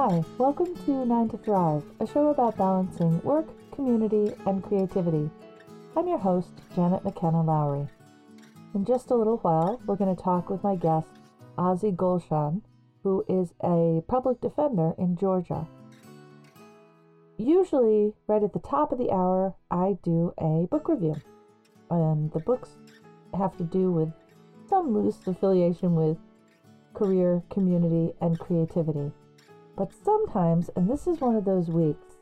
[0.00, 5.28] Hi, welcome to Nine to Thrive, a show about balancing work, community, and creativity.
[5.96, 7.88] I'm your host, Janet McKenna Lowry.
[8.76, 11.08] In just a little while, we're going to talk with my guest,
[11.58, 12.62] Ozzie Golshan,
[13.02, 15.66] who is a public defender in Georgia.
[17.36, 21.16] Usually, right at the top of the hour, I do a book review.
[21.90, 22.70] And the books
[23.36, 24.12] have to do with
[24.68, 26.18] some loose affiliation with
[26.94, 29.10] career, community, and creativity.
[29.78, 32.16] But sometimes, and this is one of those weeks,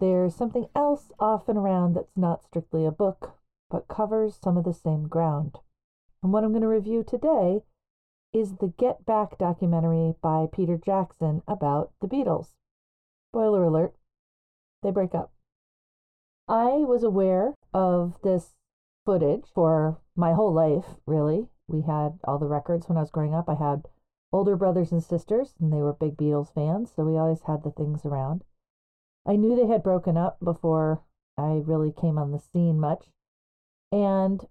[0.00, 3.36] there's something else off and around that's not strictly a book,
[3.70, 5.58] but covers some of the same ground.
[6.20, 7.60] And what I'm going to review today
[8.32, 12.54] is the Get Back documentary by Peter Jackson about the Beatles.
[13.30, 13.94] Spoiler alert,
[14.82, 15.32] they break up.
[16.48, 18.54] I was aware of this
[19.06, 21.46] footage for my whole life, really.
[21.68, 23.48] We had all the records when I was growing up.
[23.48, 23.86] I had
[24.32, 27.70] older brothers and sisters, and they were big Beatles fans, so we always had the
[27.70, 28.44] things around.
[29.26, 31.02] I knew they had broken up before
[31.36, 33.10] I really came on the scene much,
[33.92, 34.46] and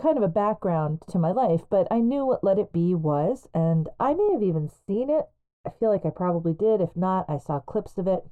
[0.00, 3.48] kind of a background to my life, but I knew what Let It Be was,
[3.54, 5.28] and I may have even seen it.
[5.66, 6.80] I feel like I probably did.
[6.80, 8.24] If not, I saw clips of it.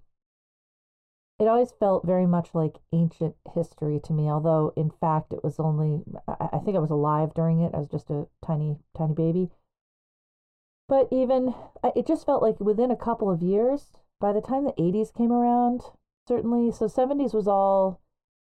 [1.39, 5.61] It always felt very much like ancient history to me, although in fact it was
[5.61, 7.75] only, I think I was alive during it.
[7.75, 9.51] I was just a tiny, tiny baby.
[10.89, 11.55] But even,
[11.95, 15.31] it just felt like within a couple of years, by the time the 80s came
[15.31, 15.83] around,
[16.27, 18.01] certainly, so 70s was all,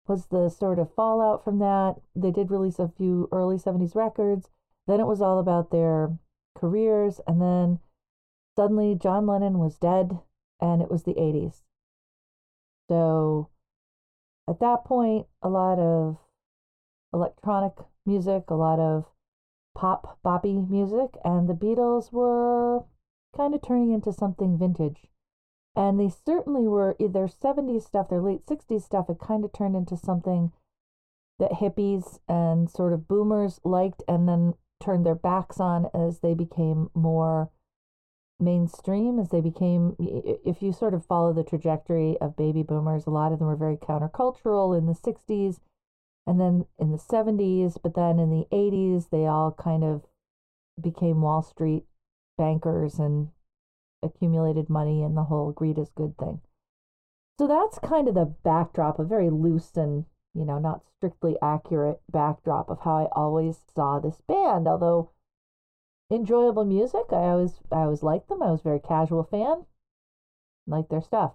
[0.06, 1.96] was the sort of fallout from that.
[2.14, 4.50] They did release a few early 70s records.
[4.86, 6.16] Then it was all about their
[6.56, 7.20] careers.
[7.26, 7.80] And then
[8.56, 10.18] suddenly John Lennon was dead
[10.60, 11.62] and it was the 80s.
[12.88, 13.50] So
[14.48, 16.18] at that point, a lot of
[17.12, 17.74] electronic
[18.06, 19.04] music, a lot of
[19.74, 22.84] pop boppy music, and the Beatles were
[23.36, 25.06] kind of turning into something vintage.
[25.76, 29.76] And they certainly were, their 70s stuff, their late 60s stuff, had kind of turned
[29.76, 30.52] into something
[31.38, 36.34] that hippies and sort of boomers liked and then turned their backs on as they
[36.34, 37.50] became more
[38.40, 43.10] mainstream, as they became, if you sort of follow the trajectory of baby boomers, a
[43.10, 45.58] lot of them were very countercultural in the 60s
[46.28, 50.02] and then in the 70s, but then in the 80s, they all kind of
[50.78, 51.84] became Wall Street
[52.36, 53.28] bankers and
[54.02, 56.42] accumulated money and the whole greed is good thing.
[57.38, 62.02] So that's kind of the backdrop, a very loose and, you know, not strictly accurate
[62.12, 64.68] backdrop of how I always saw this band.
[64.68, 65.12] Although
[66.10, 68.42] enjoyable music, I always I always liked them.
[68.42, 69.64] I was a very casual fan.
[70.66, 71.32] Liked their stuff.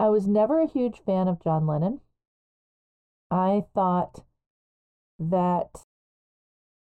[0.00, 2.00] I was never a huge fan of John Lennon.
[3.30, 4.24] I thought
[5.18, 5.84] that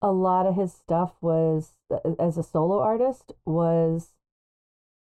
[0.01, 1.78] a lot of his stuff was,
[2.19, 4.13] as a solo artist, was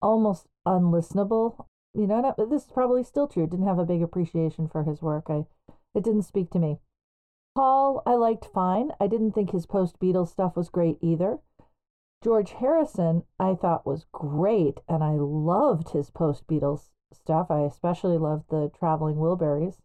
[0.00, 1.66] almost unlistenable.
[1.94, 3.46] You know, this is probably still true.
[3.46, 5.26] Didn't have a big appreciation for his work.
[5.28, 5.44] I,
[5.94, 6.78] it didn't speak to me.
[7.54, 8.92] Paul, I liked fine.
[9.00, 11.38] I didn't think his post Beatles stuff was great either.
[12.22, 17.50] George Harrison, I thought was great, and I loved his post Beatles stuff.
[17.50, 19.78] I especially loved the Traveling Wilburys.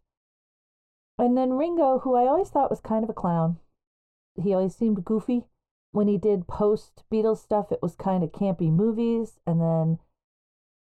[1.18, 3.58] And then Ringo, who I always thought was kind of a clown,
[4.40, 5.44] he always seemed goofy.
[5.90, 9.40] When he did post Beatles stuff, it was kind of campy movies.
[9.46, 9.98] And then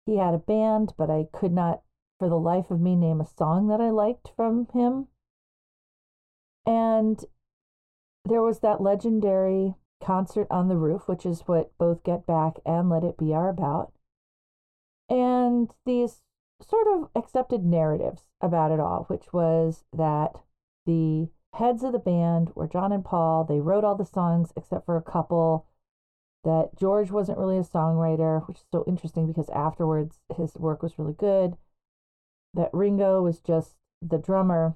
[0.05, 1.81] he had a band, but I could not,
[2.19, 5.07] for the life of me, name a song that I liked from him.
[6.65, 7.23] And
[8.25, 12.89] there was that legendary concert on the roof, which is what both Get Back and
[12.89, 13.93] Let It Be are about.
[15.09, 16.21] And these
[16.63, 20.31] sort of accepted narratives about it all, which was that
[20.85, 23.43] the heads of the band were John and Paul.
[23.43, 25.67] They wrote all the songs except for a couple.
[26.43, 30.97] That George wasn't really a songwriter, which is so interesting because afterwards his work was
[30.97, 31.55] really good.
[32.53, 34.75] That Ringo was just the drummer.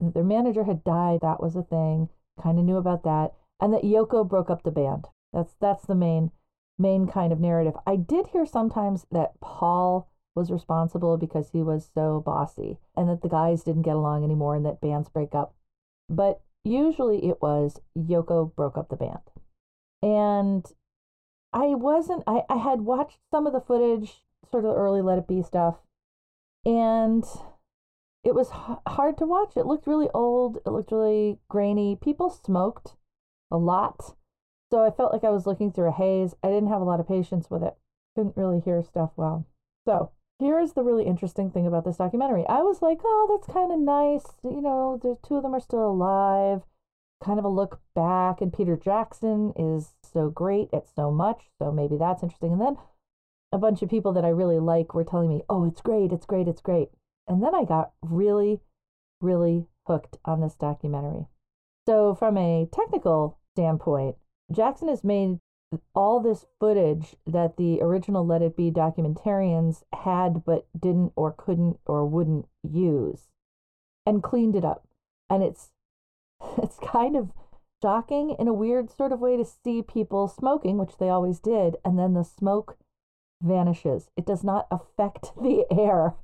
[0.00, 1.20] That Their manager had died.
[1.22, 2.10] That was a thing.
[2.40, 3.32] Kind of knew about that.
[3.58, 5.06] And that Yoko broke up the band.
[5.32, 6.30] That's that's the main
[6.78, 7.74] main kind of narrative.
[7.86, 13.20] I did hear sometimes that Paul was responsible because he was so bossy and that
[13.22, 15.54] the guys didn't get along anymore and that bands break up.
[16.08, 19.20] But usually it was Yoko broke up the band.
[20.02, 20.64] And
[21.52, 25.26] I wasn't, I, I had watched some of the footage, sort of early Let It
[25.26, 25.76] Be stuff,
[26.64, 27.24] and
[28.22, 29.56] it was h- hard to watch.
[29.56, 31.96] It looked really old, it looked really grainy.
[31.96, 32.94] People smoked
[33.50, 34.14] a lot.
[34.70, 36.34] So I felt like I was looking through a haze.
[36.42, 37.74] I didn't have a lot of patience with it.
[38.14, 39.46] Couldn't really hear stuff well.
[39.86, 42.44] So Here's the really interesting thing about this documentary.
[42.48, 44.24] I was like, oh, that's kind of nice.
[44.44, 46.62] You know, the two of them are still alive.
[47.24, 48.40] Kind of a look back.
[48.40, 51.50] And Peter Jackson is so great at so much.
[51.60, 52.52] So maybe that's interesting.
[52.52, 52.76] And then
[53.50, 56.26] a bunch of people that I really like were telling me, oh, it's great, it's
[56.26, 56.90] great, it's great.
[57.26, 58.60] And then I got really,
[59.20, 61.26] really hooked on this documentary.
[61.86, 64.16] So, from a technical standpoint,
[64.52, 65.40] Jackson has made
[65.94, 71.78] all this footage that the original Let It Be documentarians had but didn't or couldn't
[71.84, 73.28] or wouldn't use
[74.06, 74.86] and cleaned it up.
[75.28, 75.70] And it's
[76.58, 77.32] it's kind of
[77.82, 81.76] shocking in a weird sort of way to see people smoking, which they always did,
[81.84, 82.76] and then the smoke
[83.42, 84.08] vanishes.
[84.16, 86.14] It does not affect the air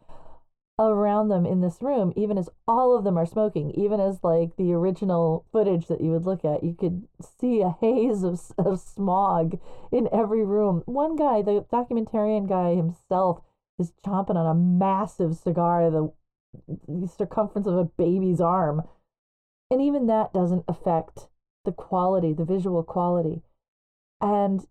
[0.79, 4.57] around them in this room, even as all of them are smoking, even as like
[4.57, 7.07] the original footage that you would look at, you could
[7.39, 9.61] see a haze of, of smog
[9.93, 10.83] in every room.
[10.87, 13.43] One guy, the documentarian guy himself,
[13.79, 16.13] is chomping on a massive cigar, the,
[16.89, 18.83] the circumference of a baby's arm.
[19.71, 21.29] And even that doesn't affect
[21.65, 23.43] the quality, the visual quality.
[24.21, 24.67] And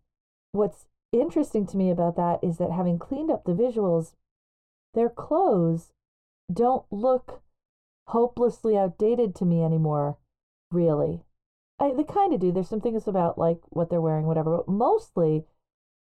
[0.51, 4.13] what's interesting to me about that is that having cleaned up the visuals,
[4.93, 5.91] their clothes
[6.51, 7.41] don't look
[8.07, 10.17] hopelessly outdated to me anymore,
[10.71, 11.23] really.
[11.79, 12.51] I, they kind of do.
[12.51, 15.45] There's some things about like what they're wearing, whatever, but mostly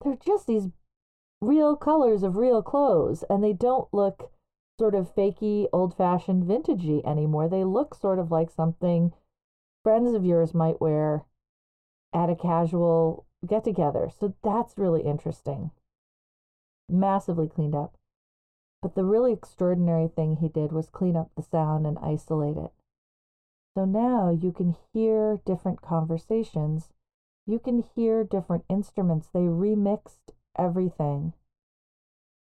[0.03, 0.69] they're just these
[1.41, 4.31] real colors of real clothes, and they don't look
[4.79, 7.49] sort of fakey, old fashioned, vintagey anymore.
[7.49, 9.13] They look sort of like something
[9.83, 11.25] friends of yours might wear
[12.13, 14.09] at a casual get together.
[14.19, 15.71] So that's really interesting.
[16.89, 17.98] Massively cleaned up.
[18.81, 22.71] But the really extraordinary thing he did was clean up the sound and isolate it.
[23.75, 26.89] So now you can hear different conversations.
[27.45, 29.27] You can hear different instruments.
[29.27, 31.33] They remixed everything.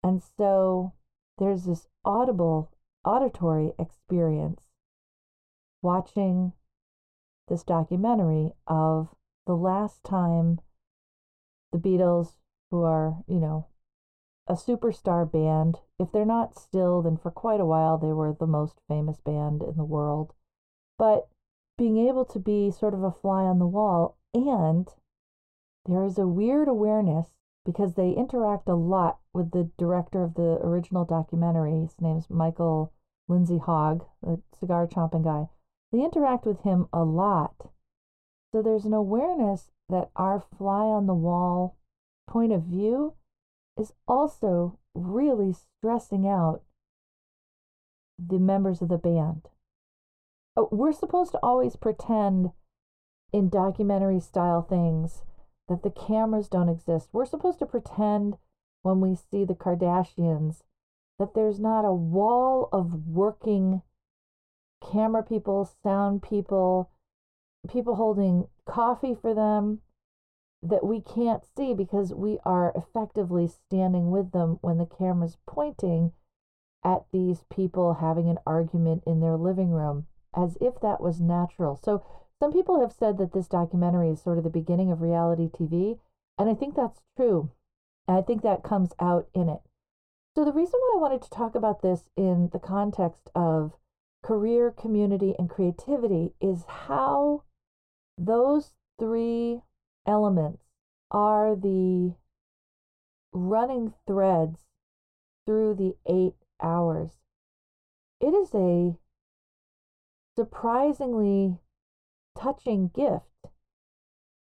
[0.03, 0.93] And so
[1.37, 2.71] there's this audible,
[3.03, 4.63] auditory experience
[5.81, 6.53] watching
[7.47, 10.59] this documentary of the last time
[11.71, 12.37] the Beatles,
[12.69, 13.67] who are, you know,
[14.51, 15.79] a superstar band.
[15.97, 19.63] If they're not still, then for quite a while they were the most famous band
[19.63, 20.33] in the world.
[20.99, 21.29] But
[21.77, 24.89] being able to be sort of a fly on the wall, and
[25.85, 27.29] there is a weird awareness
[27.65, 31.79] because they interact a lot with the director of the original documentary.
[31.79, 32.91] His name's Michael
[33.29, 35.47] Lindsay Hogg, the cigar chomping guy.
[35.93, 37.71] They interact with him a lot.
[38.51, 41.77] So there's an awareness that our fly on the wall
[42.27, 43.15] point of view
[43.77, 46.61] is also really stressing out
[48.19, 49.49] the members of the band.
[50.55, 52.51] Oh, we're supposed to always pretend
[53.31, 55.23] in documentary style things
[55.69, 57.09] that the cameras don't exist.
[57.13, 58.37] We're supposed to pretend
[58.81, 60.63] when we see the Kardashians
[61.19, 63.81] that there's not a wall of working
[64.81, 66.89] camera people, sound people,
[67.69, 69.79] people holding coffee for them,
[70.63, 76.11] that we can't see because we are effectively standing with them when the camera's pointing
[76.83, 81.75] at these people having an argument in their living room as if that was natural.
[81.75, 82.03] So,
[82.39, 85.99] some people have said that this documentary is sort of the beginning of reality TV,
[86.39, 87.51] and I think that's true.
[88.07, 89.61] And I think that comes out in it.
[90.35, 93.73] So, the reason why I wanted to talk about this in the context of
[94.23, 97.43] career, community, and creativity is how
[98.17, 99.61] those three
[100.05, 100.63] elements
[101.09, 102.15] are the
[103.33, 104.59] running threads
[105.45, 107.11] through the eight hours.
[108.19, 108.95] It is a
[110.37, 111.57] surprisingly
[112.37, 113.25] touching gift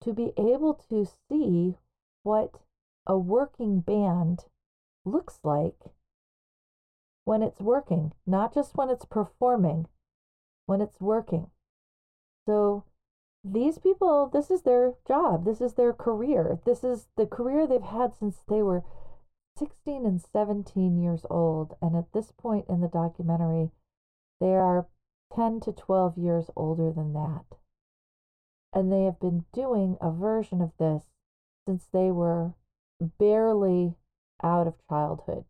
[0.02, 1.76] to be able to see
[2.22, 2.60] what
[3.06, 4.44] a working band
[5.04, 5.92] looks like
[7.25, 9.86] when it's working, not just when it's performing,
[10.66, 11.50] when it's working.
[12.46, 12.84] So
[13.52, 17.82] these people, this is their job, this is their career, this is the career they've
[17.82, 18.82] had since they were
[19.58, 21.76] 16 and 17 years old.
[21.80, 23.70] And at this point in the documentary,
[24.40, 24.86] they are
[25.34, 27.58] 10 to 12 years older than that.
[28.72, 31.04] And they have been doing a version of this
[31.66, 32.54] since they were
[33.18, 33.94] barely
[34.42, 35.44] out of childhood.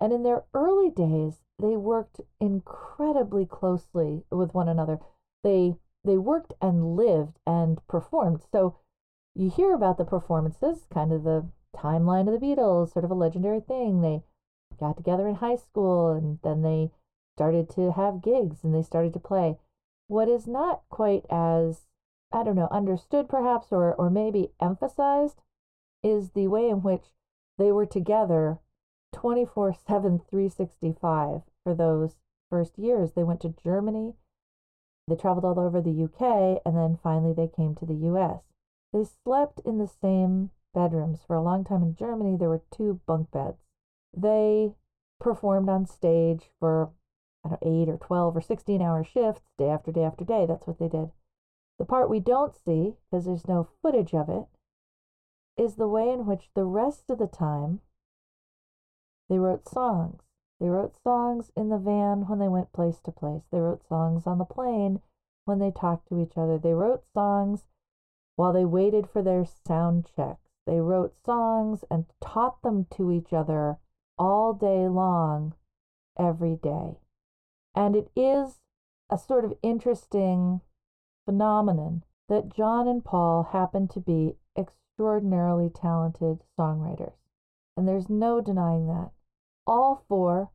[0.00, 4.98] And in their early days, they worked incredibly closely with one another.
[5.44, 8.42] They they worked and lived and performed.
[8.52, 8.76] So
[9.34, 13.14] you hear about the performances, kind of the timeline of the Beatles, sort of a
[13.14, 14.00] legendary thing.
[14.00, 14.22] They
[14.78, 16.90] got together in high school and then they
[17.36, 19.58] started to have gigs and they started to play.
[20.06, 21.86] What is not quite as,
[22.32, 25.40] I don't know, understood perhaps or, or maybe emphasized
[26.02, 27.06] is the way in which
[27.56, 28.58] they were together
[29.12, 32.16] 24 7, 365 for those
[32.50, 33.12] first years.
[33.12, 34.14] They went to Germany
[35.06, 38.42] they traveled all over the UK and then finally they came to the US.
[38.92, 41.22] They slept in the same bedrooms.
[41.26, 43.58] For a long time in Germany, there were two bunk beds.
[44.16, 44.74] They
[45.20, 46.90] performed on stage for
[47.44, 50.46] I don't know, 8 or 12 or 16 hour shifts day after day after day.
[50.46, 51.10] That's what they did.
[51.78, 54.46] The part we don't see, because there's no footage of it,
[55.56, 57.80] is the way in which the rest of the time
[59.28, 60.23] they wrote songs.
[60.64, 63.42] They wrote songs in the van when they went place to place.
[63.52, 65.02] They wrote songs on the plane
[65.44, 66.56] when they talked to each other.
[66.56, 67.66] They wrote songs
[68.36, 70.48] while they waited for their sound checks.
[70.64, 73.76] They wrote songs and taught them to each other
[74.16, 75.52] all day long,
[76.18, 76.96] every day.
[77.74, 78.62] And it is
[79.10, 80.62] a sort of interesting
[81.26, 87.18] phenomenon that John and Paul happen to be extraordinarily talented songwriters.
[87.76, 89.10] And there's no denying that.
[89.66, 90.50] All four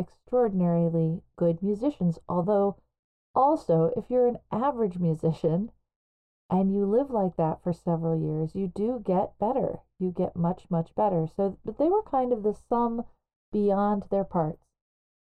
[0.00, 2.76] extraordinarily good musicians, although
[3.34, 5.70] also, if you're an average musician
[6.48, 9.80] and you live like that for several years, you do get better.
[10.00, 11.28] You get much, much better.
[11.36, 13.04] So, but they were kind of the sum
[13.52, 14.66] beyond their parts.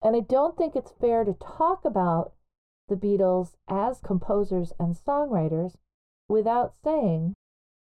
[0.02, 2.34] And I don't think it's fair to talk about
[2.88, 5.76] the Beatles as composers and songwriters
[6.28, 7.36] without saying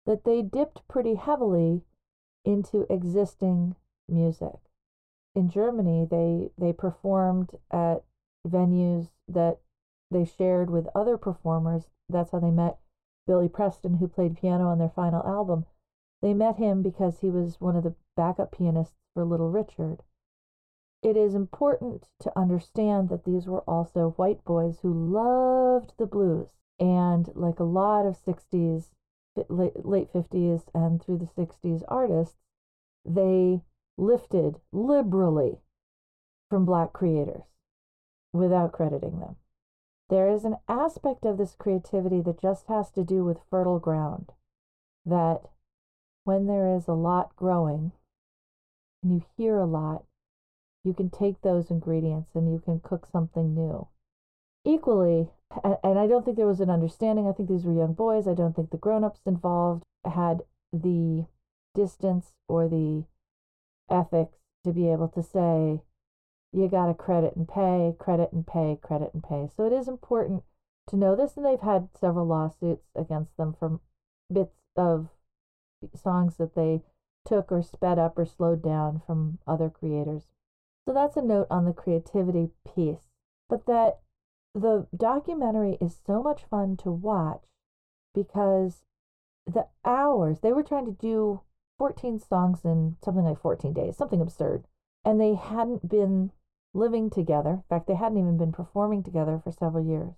[0.05, 1.83] that they dipped pretty heavily
[2.45, 3.75] into existing
[4.07, 4.55] music.
[5.35, 8.03] In Germany, they, they performed at
[8.47, 9.59] venues that
[10.09, 11.89] they shared with other performers.
[12.07, 12.79] That's how they met
[13.27, 15.65] Billy Preston, who played piano on their final album.
[16.21, 20.03] They met him because he was one of the backup pianists for Little Richard.
[21.03, 26.55] It is important to understand that these were also white boys who loved the blues.
[26.79, 28.89] And like a lot of 60s,
[29.49, 32.37] late 50s, and through the 60s artists,
[33.03, 33.61] they
[33.97, 35.59] lifted liberally
[36.49, 37.43] from black creators
[38.33, 39.35] without crediting them.
[40.09, 44.33] There is an aspect of this creativity that just has to do with fertile ground.
[45.05, 45.49] That
[46.23, 47.91] when there is a lot growing
[49.01, 50.03] and you hear a lot,
[50.83, 53.87] you can take those ingredients and you can cook something new.
[54.63, 55.29] Equally,
[55.63, 58.33] and I don't think there was an understanding, I think these were young boys, I
[58.33, 61.25] don't think the grown ups involved had the
[61.73, 63.05] distance or the
[63.89, 65.81] ethics to be able to say,
[66.51, 69.49] you got to credit and pay, credit and pay, credit and pay.
[69.55, 70.43] So it is important
[70.89, 73.79] to know this, and they've had several lawsuits against them for
[74.31, 75.09] bits of
[75.95, 76.81] songs that they
[77.25, 80.23] took or sped up or slowed down from other creators.
[80.85, 83.09] So that's a note on the creativity piece.
[83.49, 83.99] But that
[84.53, 87.43] the documentary is so much fun to watch
[88.13, 88.83] because
[89.45, 91.41] the hours they were trying to do
[91.77, 94.65] 14 songs in something like 14 days, something absurd.
[95.03, 96.31] And they hadn't been
[96.73, 97.51] living together.
[97.51, 100.13] In fact, they hadn't even been performing together for several years.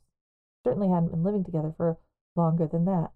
[0.63, 1.97] Certainly hadn't been living together for
[2.35, 3.11] longer than that.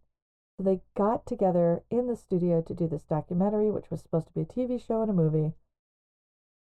[0.58, 4.34] So they got together in the studio to do this documentary, which was supposed to
[4.34, 5.54] be a TV show and a movie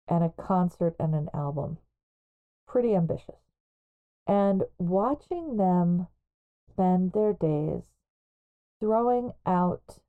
[0.08, 1.78] and a concert and an album.
[2.68, 3.42] Pretty ambitious.
[4.28, 6.08] And watching them
[6.70, 7.84] spend their days
[8.80, 10.00] throwing out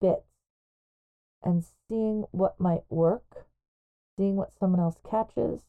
[0.00, 0.27] bits
[1.42, 3.46] and seeing what might work,
[4.16, 5.62] seeing what someone else catches,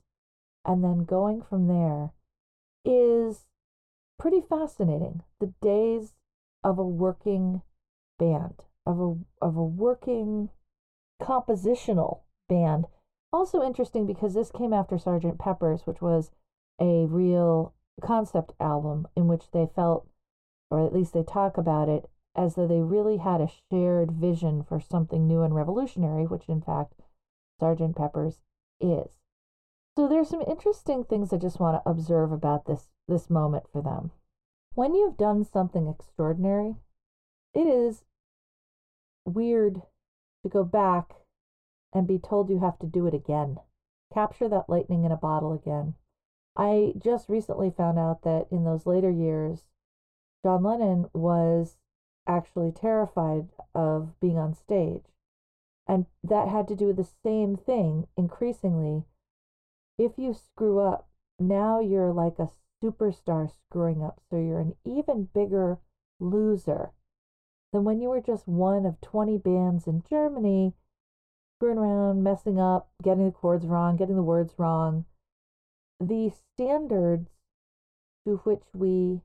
[0.66, 2.12] and then going from there
[2.86, 3.46] is
[4.18, 5.22] pretty fascinating.
[5.40, 6.14] The days
[6.64, 7.62] of a working
[8.18, 10.50] band, of a of a working
[11.22, 12.86] compositional band
[13.32, 16.32] also interesting because this came after Sergeant Pepper's, which was
[16.82, 20.08] a real concept album in which they felt,
[20.72, 24.64] or at least they talk about it, as though they really had a shared vision
[24.64, 26.94] for something new and revolutionary, which in fact
[27.60, 28.40] Sergeant Pepper's
[28.80, 29.10] is.
[29.98, 33.82] So there's some interesting things I just want to observe about this this moment for
[33.82, 34.12] them.
[34.74, 36.78] When you've done something extraordinary,
[37.54, 38.06] it is
[39.26, 39.82] weird
[40.44, 41.16] to go back
[41.92, 43.58] and be told you have to do it again.
[44.14, 45.96] Capture that lightning in a bottle again.
[46.56, 49.66] I just recently found out that in those later years,
[50.46, 51.76] John Lennon was
[52.28, 55.06] actually terrified of being on stage.
[55.88, 59.06] And that had to do with the same thing increasingly.
[59.98, 61.08] If you screw up,
[61.40, 62.50] now you're like a
[62.84, 64.22] superstar screwing up.
[64.30, 65.80] So you're an even bigger
[66.20, 66.92] loser
[67.72, 70.74] than when you were just one of 20 bands in Germany
[71.58, 75.06] screwing around, messing up, getting the chords wrong, getting the words wrong.
[76.00, 77.30] The standards
[78.26, 79.22] to which we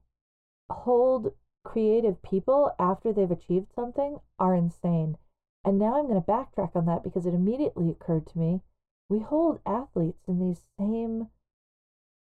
[0.69, 1.33] hold
[1.65, 5.17] creative people after they've achieved something are insane.
[5.65, 8.61] And now I'm going to backtrack on that because it immediately occurred to me.
[9.09, 11.29] We hold athletes in these same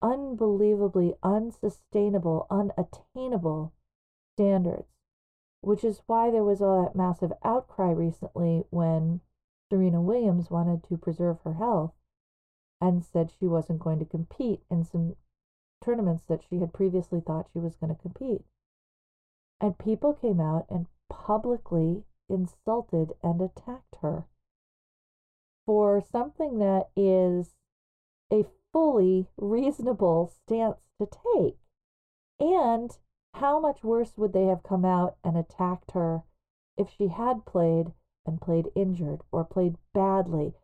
[0.02, 3.72] unbelievably unsustainable, unattainable
[4.34, 4.88] standards.
[5.60, 9.20] which is why there was all that massive outcry recently when
[9.70, 11.92] Serena Williams wanted to preserve her health
[12.80, 15.14] and said she wasn't going to compete in some
[15.80, 18.42] tournaments that she had previously thought she was going to compete.
[19.62, 24.26] And people came out and publicly insulted and attacked her
[25.64, 27.54] for something that is
[28.32, 31.58] a fully reasonable stance to take.
[32.40, 32.90] And
[33.34, 36.24] how much worse would they have come out and attacked her
[36.76, 37.92] if she had played
[38.26, 40.54] and played injured or played badly?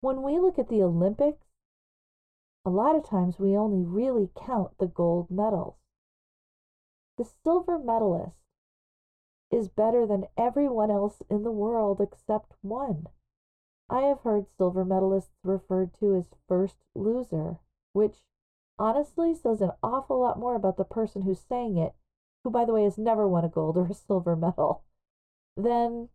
[0.00, 1.44] When we look at the Olympics,
[2.64, 5.76] a lot of times we only really count the gold medals.
[7.16, 8.36] The silver medalist
[9.50, 13.06] is better than everyone else in the world except one.
[13.88, 17.58] I have heard silver medalists referred to as first loser,
[17.92, 18.22] which
[18.78, 21.94] honestly says an awful lot more about the person who's saying it,
[22.42, 24.82] who, by the way, has never won a gold or a silver medal,
[25.56, 26.10] than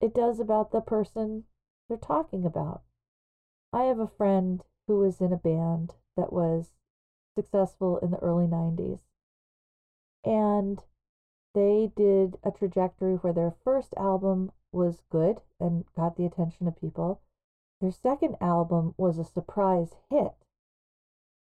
[0.00, 1.44] it does about the person
[1.88, 2.82] they're talking about.
[3.72, 6.72] I have a friend who was in a band that was
[7.36, 9.00] successful in the early 90s.
[10.24, 10.82] And
[11.54, 16.80] they did a trajectory where their first album was good and got the attention of
[16.80, 17.20] people.
[17.80, 20.32] Their second album was a surprise hit.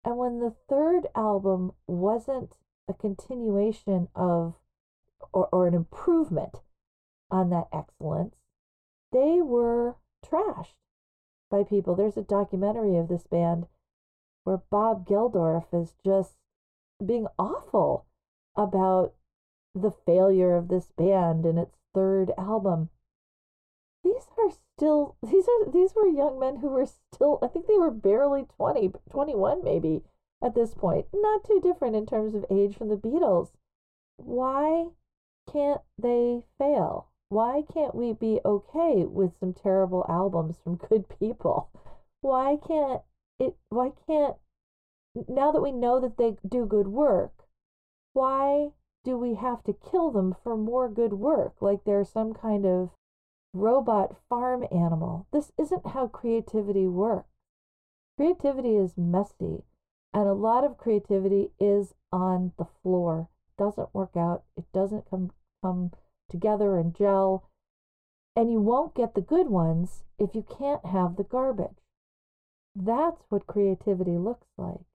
[0.03, 4.55] And when the third album wasn't a continuation of
[5.33, 6.61] or, or an improvement
[7.31, 8.35] on that excellence,
[9.11, 10.75] they were trashed
[11.49, 11.95] by people.
[11.95, 13.67] There's a documentary of this band
[14.43, 16.35] where Bob Geldof is just
[17.03, 18.04] being awful
[18.55, 19.13] about
[19.73, 22.89] the failure of this band in its third album.
[24.03, 27.77] These are still these are these were young men who were still I think they
[27.77, 30.03] were barely 20, 21 maybe
[30.43, 31.07] at this point.
[31.13, 33.49] Not too different in terms of age from the Beatles.
[34.17, 34.89] Why
[35.51, 37.09] can't they fail?
[37.29, 41.69] Why can't we be okay with some terrible albums from good people?
[42.21, 43.01] Why can't
[43.39, 44.37] it why can't
[45.27, 47.44] now that we know that they do good work,
[48.15, 48.69] why
[49.03, 52.91] do we have to kill them for more good work like they're some kind of
[53.53, 55.27] robot farm animal?
[55.33, 57.27] This isn't how creativity works.
[58.15, 59.65] Creativity is messy,
[60.13, 63.27] and a lot of creativity is on the floor.
[63.57, 64.43] Doesn't work out.
[64.55, 65.91] It doesn't come come
[66.29, 67.49] together and gel.
[68.33, 71.83] And you won't get the good ones if you can't have the garbage.
[72.73, 74.85] That's what creativity looks like.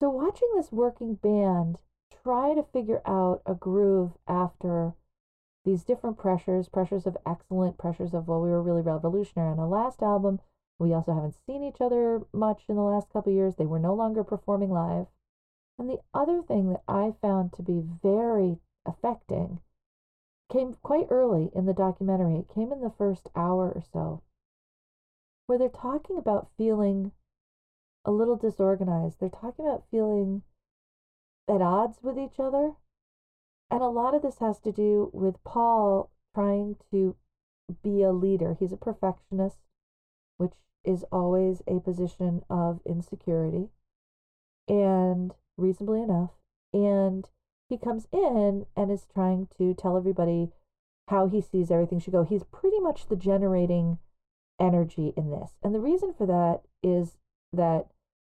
[0.00, 1.78] So, watching this working band
[2.22, 4.94] try to figure out a groove after
[5.64, 9.66] these different pressures pressures of excellent, pressures of, well, we were really revolutionary on the
[9.66, 10.40] last album.
[10.78, 13.56] We also haven't seen each other much in the last couple years.
[13.56, 15.06] They were no longer performing live.
[15.78, 19.60] And the other thing that I found to be very affecting
[20.50, 22.38] came quite early in the documentary.
[22.38, 24.22] It came in the first hour or so,
[25.46, 27.12] where they're talking about feeling
[28.04, 29.20] a little disorganized.
[29.20, 30.42] They're talking about feeling
[31.48, 32.72] at odds with each other.
[33.70, 37.16] And a lot of this has to do with Paul trying to
[37.82, 38.56] be a leader.
[38.58, 39.58] He's a perfectionist,
[40.36, 43.68] which is always a position of insecurity,
[44.68, 46.30] and reasonably enough.
[46.72, 47.28] And
[47.68, 50.50] he comes in and is trying to tell everybody
[51.08, 52.24] how he sees everything should go.
[52.24, 53.98] He's pretty much the generating
[54.60, 55.52] energy in this.
[55.62, 57.16] And the reason for that is
[57.52, 57.86] that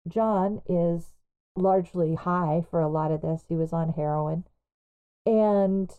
[0.07, 1.13] John is
[1.55, 3.45] largely high for a lot of this.
[3.47, 4.45] He was on heroin
[5.25, 5.91] and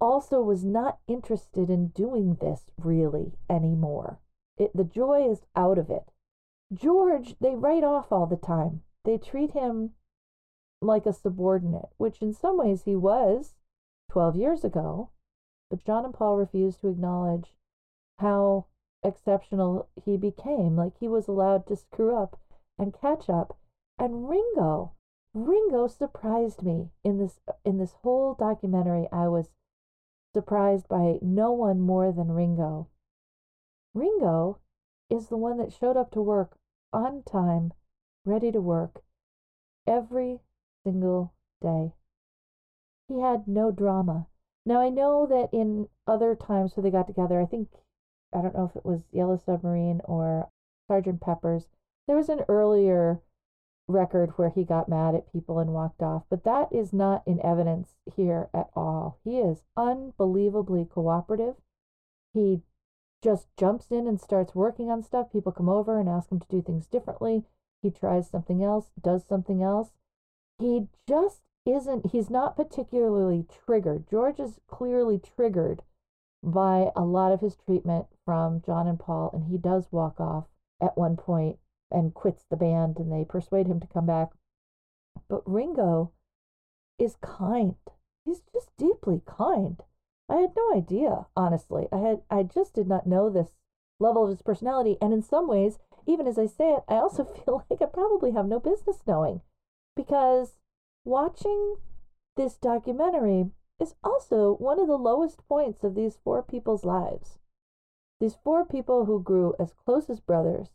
[0.00, 4.18] also was not interested in doing this really anymore.
[4.56, 6.10] It, the joy is out of it.
[6.72, 8.82] George, they write off all the time.
[9.04, 9.92] They treat him
[10.80, 13.54] like a subordinate, which in some ways he was
[14.10, 15.10] 12 years ago.
[15.70, 17.54] But John and Paul refused to acknowledge
[18.18, 18.66] how
[19.02, 20.76] exceptional he became.
[20.76, 22.38] Like he was allowed to screw up
[22.78, 23.56] and catch up.
[23.98, 24.92] And Ringo,
[25.32, 29.08] Ringo surprised me in this in this whole documentary.
[29.12, 29.50] I was
[30.32, 32.88] surprised by no one more than Ringo.
[33.94, 34.58] Ringo
[35.08, 36.58] is the one that showed up to work
[36.92, 37.72] on time,
[38.24, 39.02] ready to work
[39.86, 40.40] every
[40.82, 41.92] single day.
[43.08, 44.26] He had no drama.
[44.66, 47.68] Now, I know that in other times where they got together, I think,
[48.32, 50.48] I don't know if it was Yellow Submarine or
[50.88, 51.68] Sergeant Pepper's,
[52.06, 53.20] there was an earlier
[53.86, 57.44] record where he got mad at people and walked off, but that is not in
[57.44, 59.18] evidence here at all.
[59.24, 61.56] He is unbelievably cooperative.
[62.32, 62.62] He
[63.22, 65.32] just jumps in and starts working on stuff.
[65.32, 67.44] People come over and ask him to do things differently.
[67.82, 69.90] He tries something else, does something else.
[70.58, 74.08] He just isn't, he's not particularly triggered.
[74.08, 75.82] George is clearly triggered
[76.42, 80.44] by a lot of his treatment from John and Paul, and he does walk off
[80.80, 81.58] at one point
[81.90, 84.30] and quits the band, and they persuade him to come back.
[85.28, 86.12] But Ringo
[86.98, 87.76] is kind.
[88.24, 89.82] He's just deeply kind.
[90.28, 91.88] I had no idea, honestly.
[91.92, 93.52] I had I just did not know this
[94.00, 97.24] level of his personality, and in some ways, even as I say it, I also
[97.44, 99.42] feel like I probably have no business knowing
[99.96, 100.56] because
[101.04, 101.76] watching
[102.36, 107.38] this documentary is also one of the lowest points of these four people's lives.
[108.20, 110.68] These four people who grew as close as brothers,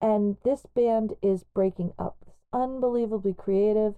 [0.00, 2.16] and this band is breaking up.
[2.24, 3.94] This unbelievably creative,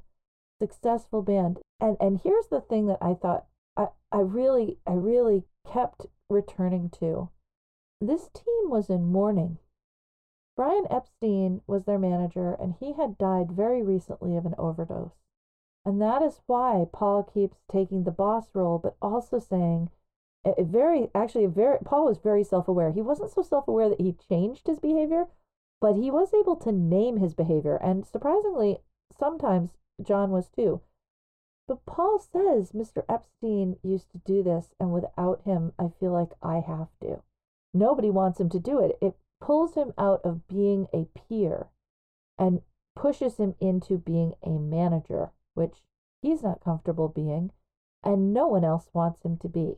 [0.61, 1.59] successful band.
[1.81, 6.91] And and here's the thing that I thought I, I really I really kept returning
[7.01, 7.31] to.
[8.01, 9.59] This team was in mourning.
[10.57, 15.13] Brian Epstein was their manager and he had died very recently of an overdose.
[15.85, 19.91] And that is why Paul keeps taking the boss role, but also saying,
[20.59, 22.93] very actually very Paul was very self-aware.
[22.93, 25.27] He wasn't so self-aware that he changed his behavior,
[25.81, 28.79] but he was able to name his behavior, and surprisingly,
[29.19, 29.71] sometimes
[30.03, 30.81] John was too.
[31.67, 33.05] But Paul says Mr.
[33.09, 37.23] Epstein used to do this, and without him, I feel like I have to.
[37.73, 38.99] Nobody wants him to do it.
[39.01, 41.69] It pulls him out of being a peer
[42.37, 42.63] and
[42.97, 45.83] pushes him into being a manager which
[46.21, 47.53] he's not comfortable being,
[48.03, 49.77] and no one else wants him to be.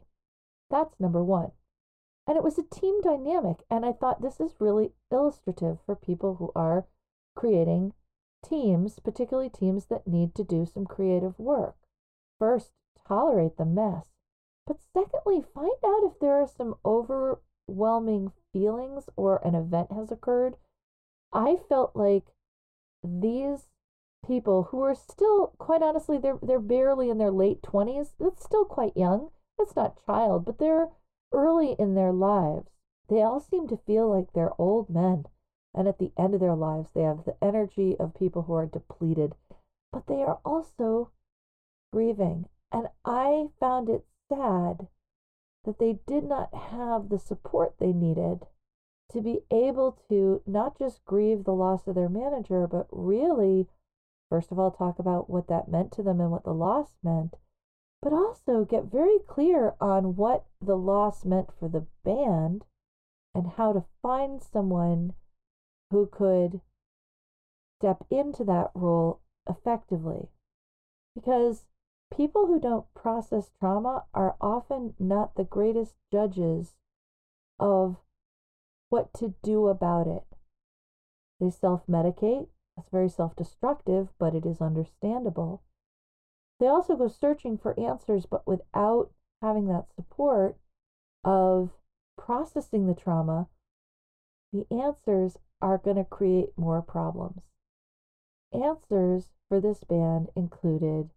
[0.71, 1.53] That's number one.
[2.27, 6.37] And it was a team dynamic, and I thought this is really illustrative for people
[6.37, 6.87] who are
[7.35, 7.95] creating
[8.45, 11.77] teams, particularly teams that need to do some creative work.
[12.39, 12.71] First,
[13.07, 14.05] tolerate the mess,
[14.67, 20.57] but secondly, find out if there are some overwhelming feelings or an event has occurred.
[21.33, 22.27] I felt like
[23.03, 23.69] these
[24.25, 28.65] people who are still quite honestly they're they're barely in their late 20s that's still
[28.65, 30.89] quite young that's not child but they're
[31.33, 32.71] early in their lives
[33.09, 35.27] they all seem to feel like they're old men
[35.75, 38.67] and at the end of their lives they have the energy of people who are
[38.67, 39.35] depleted.
[39.91, 41.11] But they are also
[41.93, 44.89] grieving and i found it sad
[45.65, 48.47] that they did not have the support they needed
[49.11, 53.69] to be able to not just grieve the loss of their manager but really
[54.33, 57.37] First of all, talk about what that meant to them and what the loss meant,
[58.03, 62.65] but also get very clear on what the loss meant for the band
[63.35, 65.15] and how to find someone
[65.91, 66.61] who could
[67.79, 70.29] step into that role effectively.
[71.15, 71.65] Because
[72.15, 76.75] people who don't process trauma are often not the greatest judges
[77.59, 77.97] of
[78.89, 80.25] what to do about it.
[81.41, 85.63] They self medicate, that's very self destructive, but it is understandable.
[86.63, 89.11] They also go searching for answers, but without
[89.43, 90.57] having that support
[91.25, 91.73] of
[92.17, 93.49] processing the trauma,
[94.53, 97.43] the answers are going to create more problems.
[98.53, 101.11] Answers for this band included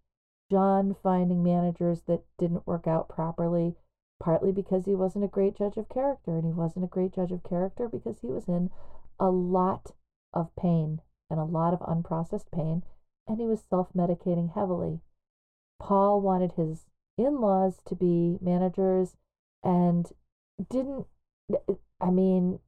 [0.49, 3.75] John finding managers that didn't work out properly,
[4.19, 7.31] partly because he wasn't a great judge of character, and he wasn't a great judge
[7.31, 8.71] of character because he was in
[9.19, 9.91] a lot
[10.33, 12.81] of pain and a lot of unprocessed pain,
[13.27, 15.01] and he was self medicating heavily.
[15.79, 16.85] Paul wanted his
[17.17, 19.15] in laws to be managers
[19.63, 20.11] and
[20.69, 21.07] didn't,
[22.01, 22.59] I mean,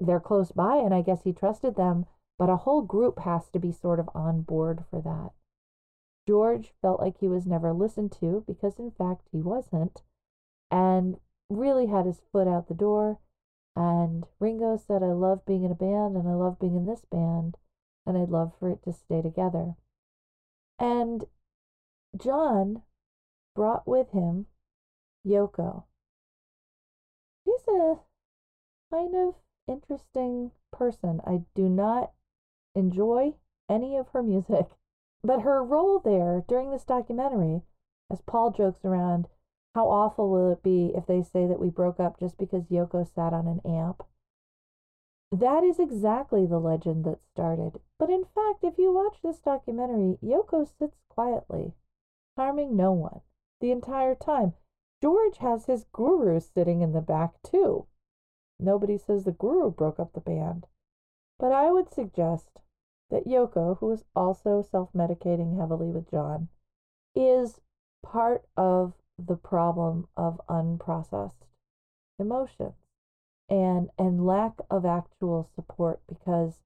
[0.00, 2.06] they're close by, and I guess he trusted them,
[2.38, 5.30] but a whole group has to be sort of on board for that.
[6.26, 10.02] George felt like he was never listened to because, in fact, he wasn't,
[10.70, 11.18] and
[11.50, 13.18] really had his foot out the door.
[13.74, 17.04] And Ringo said, I love being in a band and I love being in this
[17.10, 17.56] band
[18.04, 19.74] and I'd love for it to stay together.
[20.78, 21.24] And
[22.16, 22.82] John
[23.54, 24.46] brought with him
[25.26, 25.84] Yoko.
[27.44, 28.00] She's a
[28.90, 29.34] kind of
[29.66, 31.20] interesting person.
[31.26, 32.12] I do not
[32.74, 33.34] enjoy
[33.68, 34.66] any of her music,
[35.22, 37.62] but her role there during this documentary,
[38.10, 39.28] as Paul jokes around,
[39.74, 43.06] how awful will it be if they say that we broke up just because Yoko
[43.06, 44.02] sat on an amp?
[45.30, 47.80] That is exactly the legend that started.
[47.98, 51.74] But in fact, if you watch this documentary, Yoko sits quietly,
[52.38, 53.20] harming no one
[53.60, 54.54] the entire time.
[55.02, 57.86] George has his guru sitting in the back too.
[58.60, 60.68] Nobody says the guru broke up the band.
[61.36, 62.60] But I would suggest
[63.10, 66.48] that Yoko, who is also self medicating heavily with John,
[67.14, 67.60] is
[68.04, 71.46] part of the problem of unprocessed
[72.20, 72.74] emotions
[73.48, 76.62] and and lack of actual support because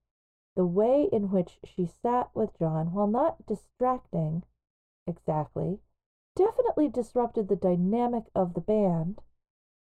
[0.55, 4.43] the way in which she sat with John, while not distracting,
[5.07, 5.81] exactly,
[6.37, 9.21] definitely disrupted the dynamic of the band,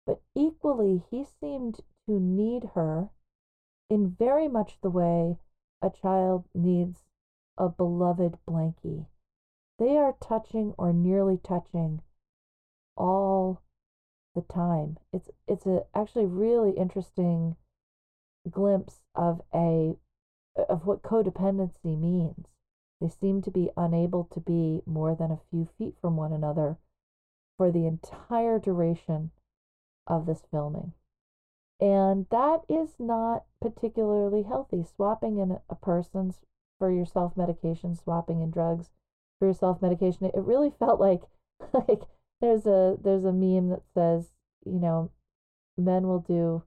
[0.06, 3.10] but equally he seemed to need her
[3.88, 5.38] in very much the way
[5.82, 7.04] a child needs
[7.56, 9.06] a beloved blankie.
[9.78, 12.02] They are touching or nearly touching
[12.96, 13.62] all
[14.34, 14.98] the time.
[15.12, 17.56] It's it's a actually really interesting
[18.48, 19.96] glimpse of a
[20.68, 22.46] of what codependency means.
[23.00, 26.76] They seem to be unable to be more than a few feet from one another
[27.56, 29.30] for the entire duration
[30.06, 30.92] of this filming.
[31.80, 34.84] And that is not particularly healthy.
[34.84, 36.40] Swapping in a person's
[36.78, 38.90] for your self medication, swapping in drugs
[39.38, 40.26] for your self medication.
[40.26, 41.22] It really felt like
[41.72, 42.02] like
[42.40, 44.32] there's a there's a meme that says,
[44.64, 45.10] you know,
[45.78, 46.64] men will do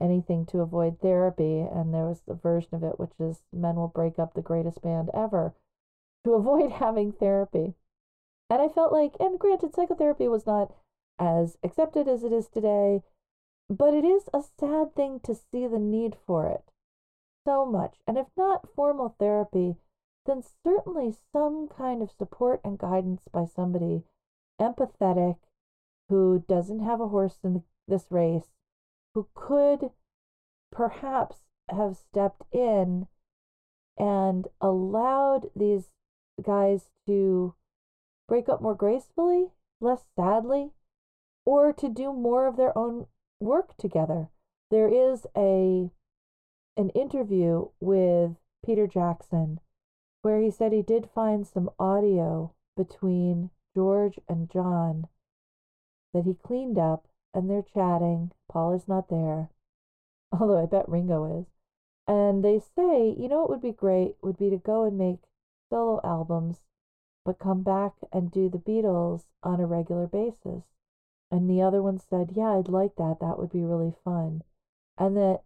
[0.00, 3.88] anything to avoid therapy and there was a version of it which is men will
[3.88, 5.54] break up the greatest band ever
[6.24, 7.74] to avoid having therapy.
[8.48, 10.72] And I felt like and granted psychotherapy was not
[11.18, 13.02] as accepted as it is today,
[13.68, 16.72] but it is a sad thing to see the need for it
[17.46, 18.00] so much.
[18.06, 19.76] And if not formal therapy,
[20.26, 24.02] then certainly some kind of support and guidance by somebody
[24.60, 25.36] empathetic
[26.08, 28.50] who doesn't have a horse in this race,
[29.14, 29.90] who could
[30.70, 33.06] perhaps have stepped in
[33.98, 35.90] and allowed these
[36.42, 37.54] guys to
[38.28, 39.48] break up more gracefully,
[39.80, 40.70] less sadly,
[41.44, 43.06] or to do more of their own
[43.40, 44.30] work together.
[44.70, 45.90] There is a
[46.76, 49.60] an interview with Peter Jackson
[50.22, 55.08] where he said he did find some audio between George and John
[56.12, 58.32] that he cleaned up and they're chatting.
[58.48, 59.48] Paul is not there,
[60.32, 61.46] although I bet Ringo is.
[62.06, 65.20] And they say, you know, what would be great would be to go and make
[65.68, 66.58] solo albums,
[67.24, 70.64] but come back and do the Beatles on a regular basis.
[71.30, 73.18] And the other one said, yeah, I'd like that.
[73.20, 74.42] That would be really fun.
[74.98, 75.42] And that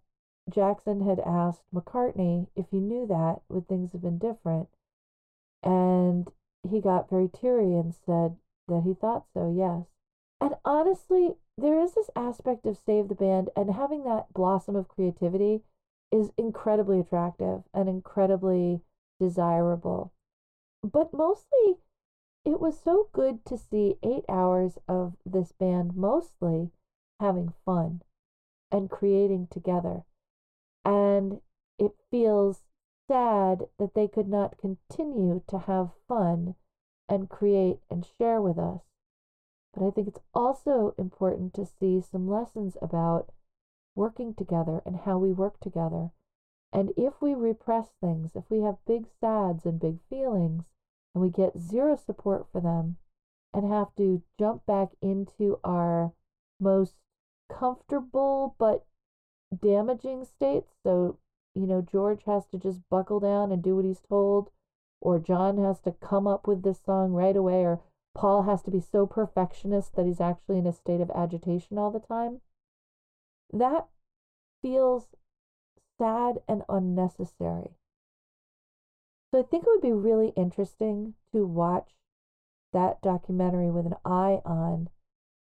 [0.49, 4.68] Jackson had asked McCartney if he knew that, would things have been different?
[5.62, 6.31] And
[6.68, 8.37] he got very teary and said
[8.68, 9.93] that he thought so, yes.
[10.44, 14.88] And honestly, there is this aspect of Save the Band, and having that blossom of
[14.88, 15.62] creativity
[16.12, 18.83] is incredibly attractive and incredibly
[19.18, 20.12] desirable.
[20.83, 21.78] But mostly,
[22.44, 26.72] it was so good to see eight hours of this band mostly
[27.20, 28.02] having fun
[28.70, 30.04] and creating together.
[30.85, 31.40] And
[31.78, 32.64] it feels
[33.09, 36.54] sad that they could not continue to have fun
[37.09, 38.83] and create and share with us.
[39.75, 43.33] But I think it's also important to see some lessons about
[43.97, 46.11] working together and how we work together.
[46.73, 50.65] And if we repress things, if we have big sads and big feelings,
[51.15, 52.97] and we get zero support for them
[53.53, 56.13] and have to jump back into our
[56.61, 56.95] most
[57.49, 58.85] comfortable but
[59.63, 60.73] damaging states.
[60.83, 61.19] So,
[61.55, 64.51] you know, George has to just buckle down and do what he's told,
[65.01, 67.81] or John has to come up with this song right away, or
[68.14, 71.90] Paul has to be so perfectionist that he's actually in a state of agitation all
[71.90, 72.40] the time.
[73.53, 73.88] That
[74.62, 75.09] feels
[75.98, 77.77] sad and unnecessary.
[79.31, 81.90] So I think it would be really interesting to watch
[82.72, 84.88] that documentary with an eye on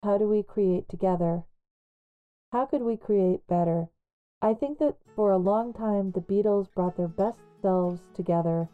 [0.03, 1.43] how do we create together?
[2.51, 3.89] How could we create better?
[4.41, 8.69] I think that for a long time, the Beatles brought their best selves together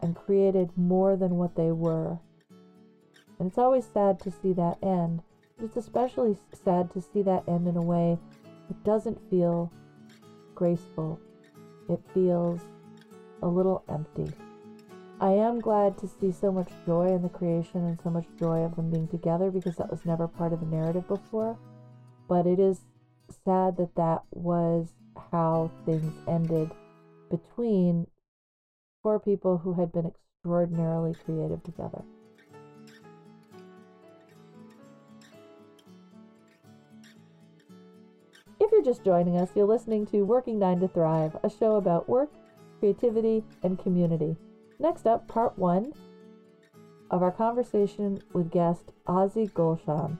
[0.00, 2.20] and created more than what they were.
[3.38, 5.22] And it's always sad to see that end,
[5.56, 8.18] but it's especially sad to see that end in a way
[8.68, 9.70] that doesn't feel
[10.54, 11.20] graceful.
[11.88, 12.60] It feels
[13.42, 14.32] a little empty.
[15.20, 18.60] I am glad to see so much joy in the creation and so much joy
[18.60, 21.56] of them being together because that was never part of the narrative before.
[22.28, 22.80] But it is
[23.44, 24.88] sad that that was
[25.32, 26.70] how things ended
[27.30, 28.06] between
[29.02, 32.02] four people who had been extraordinarily creative together.
[38.76, 42.30] You're just joining us, you're listening to Working Nine to Thrive, a show about work,
[42.78, 44.36] creativity, and community.
[44.78, 45.94] Next up, part one
[47.10, 50.18] of our conversation with guest Ozzie Golshan.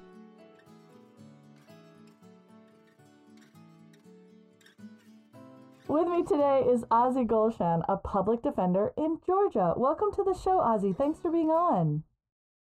[5.86, 9.74] With me today is Ozzie Golshan, a public defender in Georgia.
[9.76, 10.94] Welcome to the show, Ozzie.
[10.94, 12.04] Thanks for being on.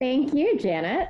[0.01, 1.09] Thank you, Janet.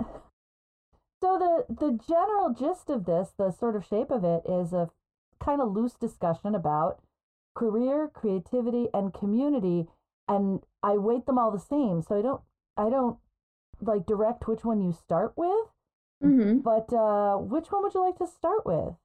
[1.19, 4.91] So the the general gist of this, the sort of shape of it, is a
[5.39, 7.01] kind of loose discussion about
[7.54, 9.89] career, creativity, and community,
[10.28, 12.01] and I weight them all the same.
[12.01, 12.41] So I don't
[12.78, 13.19] I don't
[13.82, 15.69] like direct which one you start with,
[16.21, 18.95] hmm but uh, which one would you like to start with?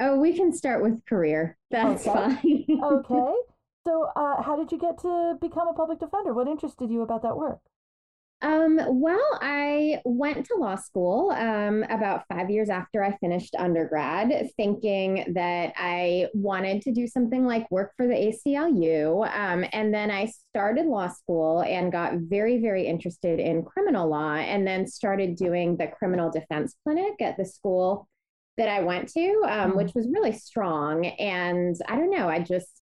[0.00, 1.56] Oh, we can start with career.
[1.70, 2.10] That's Okay.
[2.10, 2.66] fine.
[2.82, 3.34] Okay.
[3.84, 6.34] so, uh, how did you get to become a public defender?
[6.34, 7.60] What interested you about that work?
[8.42, 14.50] Um, well, I went to law school um, about five years after I finished undergrad,
[14.58, 19.26] thinking that I wanted to do something like work for the ACLU.
[19.34, 24.34] Um, and then I started law school and got very, very interested in criminal law,
[24.34, 28.06] and then started doing the criminal defense clinic at the school
[28.58, 29.76] that I went to, um, Mhm.
[29.76, 31.06] which was really strong.
[31.06, 32.82] And I don't know, I just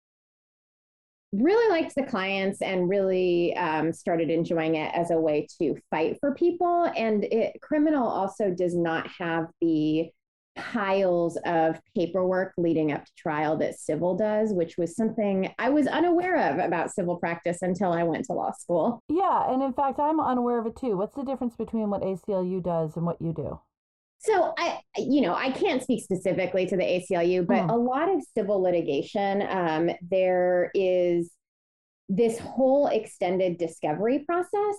[1.33, 6.19] really liked the clients and really um, started enjoying it as a way to fight
[6.21, 6.91] for people.
[6.97, 10.11] And it, criminal also does not have the
[10.55, 15.87] piles of paperwork leading up to trial that civil does, which was something I was
[15.87, 19.03] unaware of about civil practice until I went to law school.
[19.09, 20.97] Yeah, and in fact, I'm unaware of it too.
[20.97, 23.61] What's the difference between what ACLU does and what you do?
[24.25, 27.71] So I, you know, I can't speak specifically to the ACLU, but Hmm.
[27.71, 31.31] a lot of civil litigation, um, there is
[32.09, 34.77] this whole extended discovery process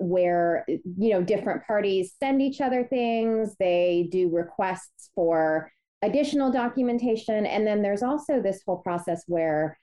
[0.00, 7.46] where you know different parties send each other things they do requests for additional documentation
[7.46, 9.76] and then there's also this whole process where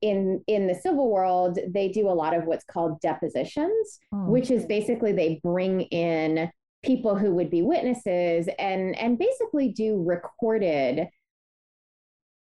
[0.00, 4.30] in in the civil world they do a lot of what's called depositions Hmm.
[4.30, 6.50] which is basically they bring in
[6.82, 11.08] people who would be witnesses and and basically do recorded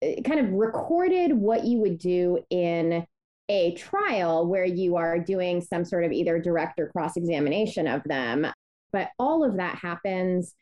[0.04, 3.06] uh, kind of recorded what you would do in
[3.50, 8.02] a trial where you are doing some sort of either direct or cross examination of
[8.06, 8.48] them.
[8.94, 10.54] But all of that happens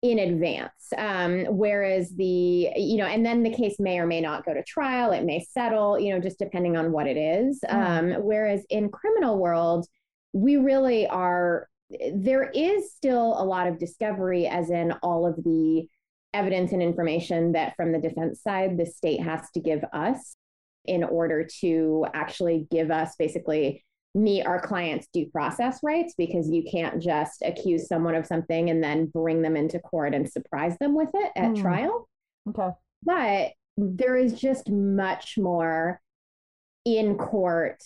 [0.00, 4.44] in advance um, whereas the you know and then the case may or may not
[4.44, 5.12] go to trial.
[5.12, 7.60] It may settle you know just depending on what it is.
[7.68, 8.14] Mm.
[8.16, 9.86] um, whereas in criminal world
[10.32, 11.68] we really are
[12.14, 15.88] there is still a lot of discovery as in all of the
[16.34, 20.36] evidence and information that from the defense side the state has to give us
[20.84, 26.62] in order to actually give us basically meet our clients' due process rights because you
[26.70, 30.94] can't just accuse someone of something and then bring them into court and surprise them
[30.94, 31.54] with it at Hmm.
[31.62, 32.08] trial.
[32.48, 32.70] Okay.
[33.02, 36.00] But there is just much more
[36.84, 37.82] in court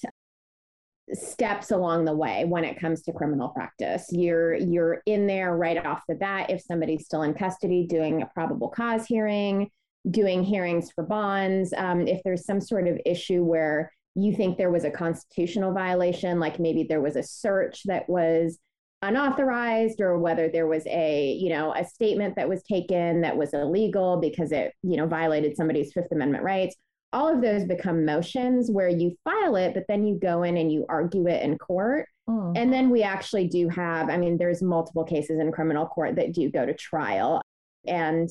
[1.15, 4.07] steps along the way when it comes to criminal practice.
[4.11, 8.27] You're you're in there right off the bat if somebody's still in custody doing a
[8.27, 9.71] probable cause hearing,
[10.11, 11.73] doing hearings for bonds.
[11.77, 16.39] Um, if there's some sort of issue where you think there was a constitutional violation,
[16.39, 18.59] like maybe there was a search that was
[19.03, 23.53] unauthorized or whether there was a you know a statement that was taken that was
[23.53, 26.77] illegal because it you know violated somebody's fifth amendment rights
[27.13, 30.73] all of those become motions where you file it but then you go in and
[30.73, 32.53] you argue it in court Hmm.
[32.55, 36.33] and then we actually do have i mean there's multiple cases in criminal court that
[36.33, 37.43] do go to trial
[37.85, 38.31] and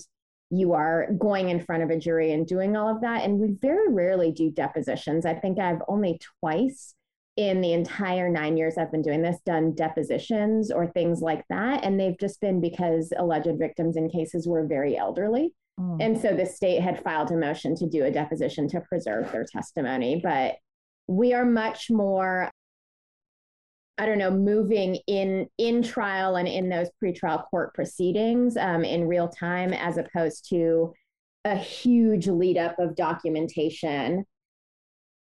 [0.49, 3.49] you are going in front of a jury and doing all of that and we
[3.61, 6.95] very rarely do depositions i think i've only twice
[7.37, 11.83] in the entire nine years I've been doing this, done depositions or things like that.
[11.83, 15.53] And they've just been because alleged victims in cases were very elderly.
[15.77, 15.97] Hmm.
[15.99, 19.45] And so the state had filed a motion to do a deposition to preserve their
[19.45, 20.19] testimony.
[20.21, 20.55] But
[21.07, 22.49] we are much more,
[23.97, 29.07] I don't know, moving in in trial and in those pretrial court proceedings um, in
[29.07, 30.93] real time, as opposed to
[31.45, 34.25] a huge lead up of documentation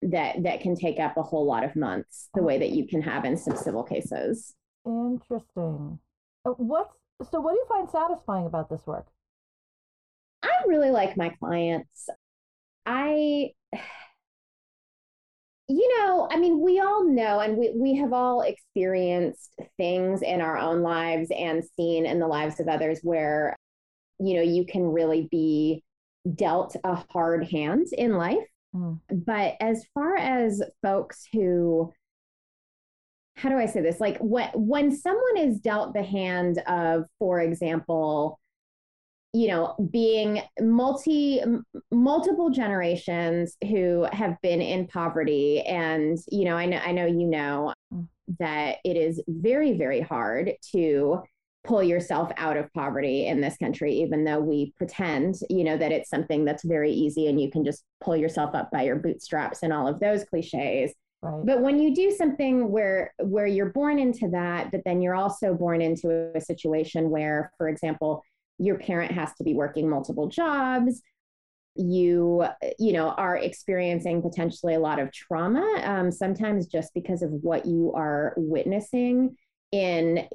[0.01, 3.01] that that can take up a whole lot of months the way that you can
[3.01, 4.55] have in some civil cases
[4.87, 5.99] Interesting.
[6.45, 6.93] Uh, What's
[7.29, 7.41] so?
[7.41, 9.07] What do you find satisfying about this work?
[10.43, 12.09] I really like my clients.
[12.85, 13.51] I
[15.69, 20.39] you know i mean we all know and we, we have all experienced things in
[20.39, 23.53] our own lives and seen in the lives of others where
[24.17, 25.83] you know you can really be
[26.35, 28.37] dealt a hard hand in life.
[28.73, 28.93] Hmm.
[29.09, 31.91] but as far as folks who
[33.37, 33.99] how do i say this?
[33.99, 38.39] Like when when someone is dealt the hand of for example
[39.37, 41.41] you know being multi
[41.91, 47.27] multiple generations who have been in poverty and you know i know i know you
[47.27, 48.07] know Mm.
[48.39, 51.21] that it is very very hard to
[51.63, 55.91] pull yourself out of poverty in this country even though we pretend you know that
[55.91, 59.63] it's something that's very easy and you can just pull yourself up by your bootstraps
[59.63, 61.45] and all of those cliches Right.
[61.45, 65.53] but when you do something where where you're born into that but then you're also
[65.53, 68.23] born into a situation where for example
[68.57, 71.01] your parent has to be working multiple jobs.
[71.75, 72.45] You
[72.79, 77.67] you know are experiencing potentially a lot of trauma um, sometimes just because of what
[77.67, 79.35] you are witnessing
[79.71, 80.27] in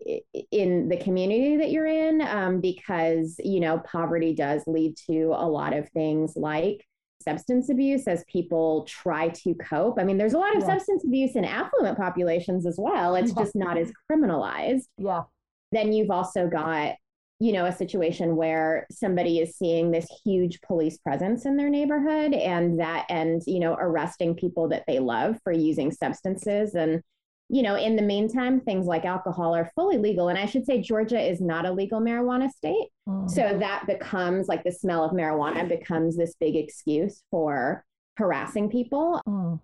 [0.51, 5.49] in the community that you're in um, because you know poverty does lead to a
[5.49, 6.87] lot of things like
[7.23, 9.99] substance abuse as people try to cope.
[9.99, 10.69] I mean there's a lot of yeah.
[10.69, 13.15] substance abuse in affluent populations as well.
[13.15, 14.85] It's just not as criminalized.
[14.99, 15.23] Yeah.
[15.71, 16.97] Then you've also got
[17.43, 22.33] you know a situation where somebody is seeing this huge police presence in their neighborhood
[22.35, 27.03] and that and you know arresting people that they love for using substances and
[27.49, 30.31] you know, in the meantime, things like alcohol are fully legal.
[30.31, 32.87] And I should say, Georgia is not a legal marijuana state.
[33.07, 33.29] Mm.
[33.29, 37.85] So that becomes like the smell of marijuana becomes this big excuse for
[38.17, 39.21] harassing people.
[39.29, 39.61] Mm.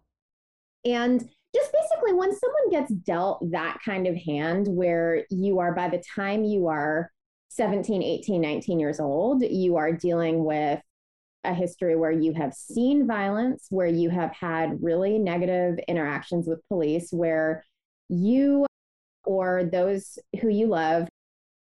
[0.85, 1.21] And
[1.55, 6.03] just basically, when someone gets dealt that kind of hand, where you are by the
[6.15, 7.11] time you are
[7.59, 10.81] 17, 18, 19 years old, you are dealing with
[11.43, 16.67] a history where you have seen violence, where you have had really negative interactions with
[16.69, 17.65] police, where
[18.09, 18.65] you
[19.25, 21.09] or those who you love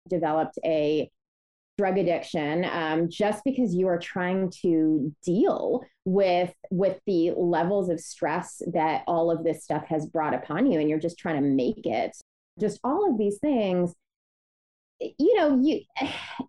[0.07, 1.09] developed a
[1.79, 7.99] drug addiction um, just because you are trying to deal with with the levels of
[7.99, 11.49] stress that all of this stuff has brought upon you and you're just trying to
[11.49, 12.15] make it.
[12.59, 13.95] Just all of these things
[14.99, 15.81] you know you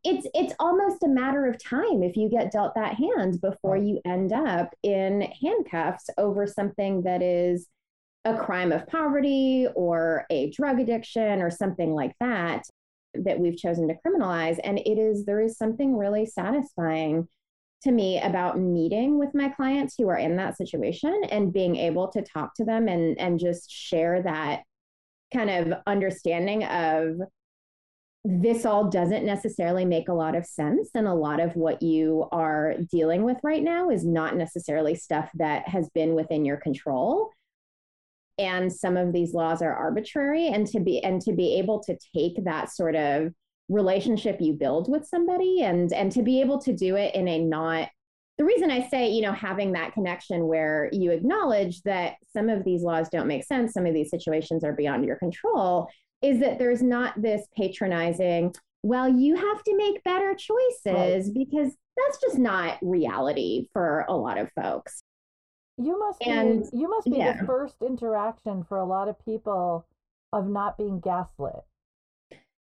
[0.05, 4.01] it's it's almost a matter of time if you get dealt that hand before you
[4.05, 7.69] end up in handcuffs over something that is
[8.25, 12.65] a crime of poverty or a drug addiction or something like that
[13.15, 14.59] that we've chosen to criminalize.
[14.63, 17.29] And it is there is something really satisfying
[17.83, 22.09] to me about meeting with my clients who are in that situation and being able
[22.09, 24.63] to talk to them and and just share that
[25.33, 27.21] kind of understanding of
[28.25, 32.29] this all doesn't necessarily make a lot of sense and a lot of what you
[32.33, 37.31] are dealing with right now is not necessarily stuff that has been within your control.
[38.39, 41.97] And some of these laws are arbitrary and to be and to be able to
[42.15, 43.33] take that sort of
[43.69, 47.39] relationship you build with somebody and and to be able to do it in a
[47.39, 47.89] not
[48.37, 52.65] the reason I say, you know, having that connection where you acknowledge that some of
[52.65, 55.91] these laws don't make sense, some of these situations are beyond your control,
[56.23, 61.35] is that there's not this patronizing, well, you have to make better choices right.
[61.35, 65.03] because that's just not reality for a lot of folks.
[65.77, 67.39] You must and, be you must be yeah.
[67.39, 69.87] the first interaction for a lot of people
[70.33, 71.65] of not being gaslit.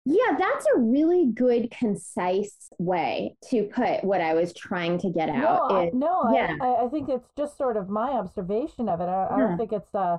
[0.06, 5.30] Yeah, that's a really good, concise way to put what I was trying to get
[5.30, 5.70] out.
[5.70, 6.58] No, it, no, yeah.
[6.60, 9.06] I, I, think it's just sort of my observation of it.
[9.06, 10.18] I, I don't think it's uh,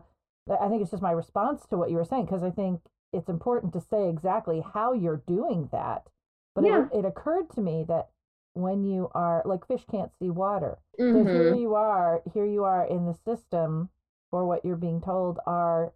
[0.49, 2.81] I think it's just my response to what you were saying because I think
[3.15, 6.09] it's important to say exactly how you're doing that.
[6.55, 6.87] But yeah.
[6.93, 8.09] it, it occurred to me that
[8.55, 10.79] when you are like fish can't see water.
[10.99, 11.19] Mm-hmm.
[11.19, 11.61] So here mm-hmm.
[11.61, 13.89] you are, here you are in the system
[14.31, 15.93] for what you're being told are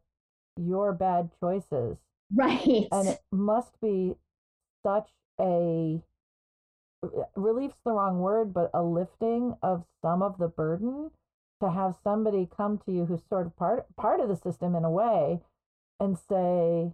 [0.57, 1.97] your bad choices.
[2.35, 2.89] Right.
[2.93, 4.15] And it must be
[4.85, 5.09] such
[5.41, 6.03] a
[7.37, 11.11] relief's the wrong word, but a lifting of some of the burden
[11.61, 14.85] to have somebody come to you who's sort of part part of the system in
[14.85, 15.41] a way
[15.99, 16.93] and say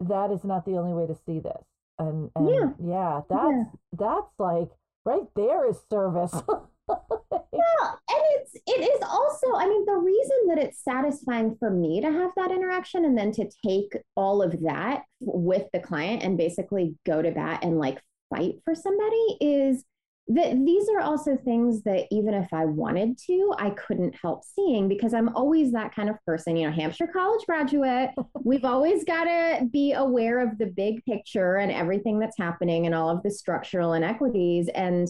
[0.00, 1.64] that is not the only way to see this
[1.98, 2.68] and, and yeah.
[2.82, 3.64] yeah that's yeah.
[3.98, 4.70] that's like
[5.06, 6.32] right there is service.
[6.88, 12.00] well, and it's it is also, I mean, the reason that it's satisfying for me
[12.02, 16.36] to have that interaction and then to take all of that with the client and
[16.36, 18.02] basically go to bat and like
[18.34, 19.84] fight for somebody is
[20.28, 24.88] that these are also things that even if I wanted to, I couldn't help seeing
[24.88, 26.56] because I'm always that kind of person.
[26.56, 28.10] You know, Hampshire College graduate,
[28.44, 32.94] we've always got to be aware of the big picture and everything that's happening and
[32.94, 34.68] all of the structural inequities.
[34.74, 35.08] And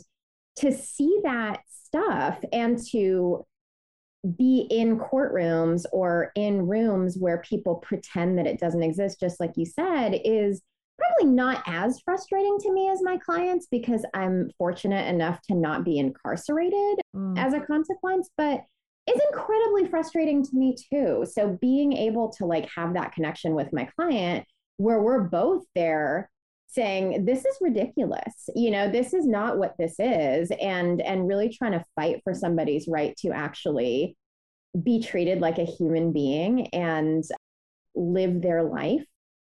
[0.57, 3.47] to see that stuff and to
[4.37, 9.53] be in courtrooms or in rooms where people pretend that it doesn't exist, just like
[9.57, 10.61] you said, is
[10.99, 15.85] probably not as frustrating to me as my clients because I'm fortunate enough to not
[15.85, 17.39] be incarcerated mm.
[17.39, 18.63] as a consequence, but
[19.07, 21.25] it's incredibly frustrating to me too.
[21.31, 24.47] So being able to like have that connection with my client
[24.79, 26.31] where we're both there
[26.69, 31.49] saying this is ridiculous you know this is not what this is and and really
[31.49, 34.17] trying to fight for somebody's right to actually
[34.83, 37.25] be treated like a human being and
[37.95, 39.05] live their life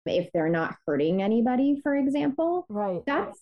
[0.07, 2.67] if they're not hurting anybody, for example.
[2.69, 3.03] Right.
[3.07, 3.39] That's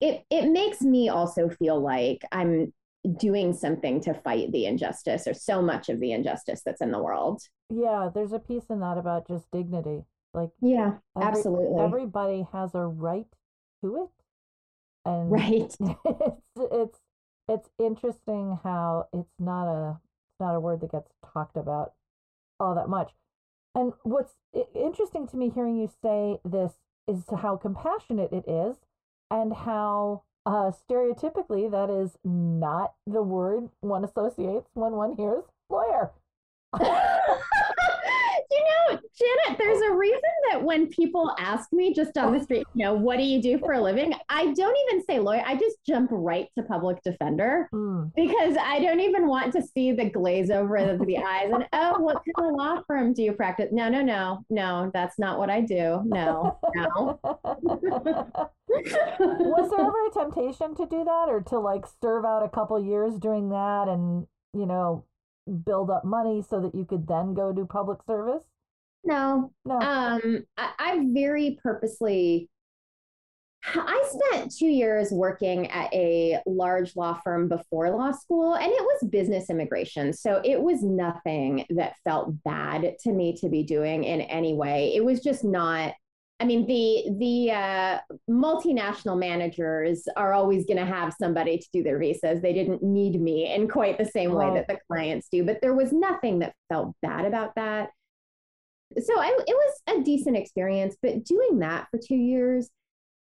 [0.00, 2.72] it it makes me also feel like I'm
[3.18, 7.02] doing something to fight the injustice or so much of the injustice that's in the
[7.02, 7.42] world.
[7.70, 10.04] Yeah, there's a piece in that about just dignity.
[10.34, 11.82] Like Yeah, every, absolutely.
[11.82, 13.26] Everybody has a right
[13.82, 14.10] to it.
[15.04, 15.74] And right.
[15.80, 16.98] it's it's
[17.48, 21.92] it's interesting how it's not a it's not a word that gets talked about
[22.58, 23.10] all that much.
[23.74, 24.34] And what's
[24.74, 26.72] interesting to me hearing you say this
[27.06, 28.76] is how compassionate it is
[29.30, 36.10] and how uh, stereotypically that is not the word one associates when one hears lawyer.
[39.20, 42.94] Janet, there's a reason that when people ask me just on the street, you know,
[42.94, 44.14] what do you do for a living?
[44.30, 45.42] I don't even say lawyer.
[45.44, 48.10] I just jump right to public defender mm.
[48.14, 51.98] because I don't even want to see the glaze over the, the eyes and, oh,
[51.98, 53.68] what kind of law firm do you practice?
[53.72, 56.00] No, no, no, no, that's not what I do.
[56.06, 57.20] No, no.
[58.72, 62.82] Was there ever a temptation to do that or to like serve out a couple
[62.82, 65.04] years doing that and, you know,
[65.66, 68.44] build up money so that you could then go do public service?
[69.04, 69.52] No.
[69.64, 69.80] No.
[69.80, 72.48] Um, I, I very purposely
[73.62, 78.82] I spent two years working at a large law firm before law school, and it
[78.82, 80.12] was business immigration.
[80.12, 84.94] So it was nothing that felt bad to me to be doing in any way.
[84.94, 85.94] It was just not
[86.40, 87.98] I mean, the the uh,
[88.30, 92.40] multinational managers are always going to have somebody to do their visas.
[92.40, 95.74] They didn't need me in quite the same way that the clients do, but there
[95.74, 97.90] was nothing that felt bad about that.
[98.98, 102.68] So I, it was a decent experience, but doing that for two years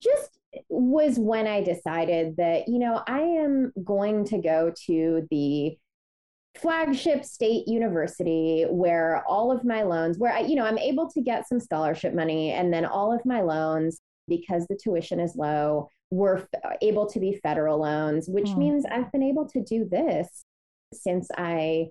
[0.03, 0.39] just
[0.69, 5.77] was when I decided that you know I am going to go to the
[6.57, 11.21] flagship state university where all of my loans where I, you know i'm able to
[11.21, 15.89] get some scholarship money and then all of my loans because the tuition is low
[16.11, 18.59] were f- able to be federal loans which mm.
[18.59, 20.45] means i've been able to do this
[20.93, 21.87] since i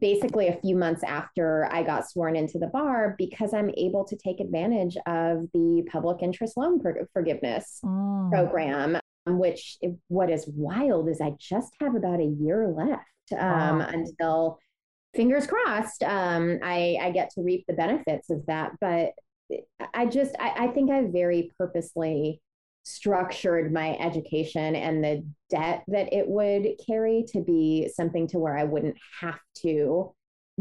[0.00, 4.16] basically a few months after i got sworn into the bar because i'm able to
[4.16, 6.80] take advantage of the public interest loan
[7.12, 8.30] forgiveness mm.
[8.30, 9.78] program which
[10.08, 13.88] what is wild is i just have about a year left um, wow.
[13.92, 14.58] until
[15.14, 19.12] fingers crossed um, I, I get to reap the benefits of that but
[19.94, 22.40] i just I, I think i very purposely
[22.86, 28.56] structured my education and the debt that it would carry to be something to where
[28.56, 30.12] i wouldn't have to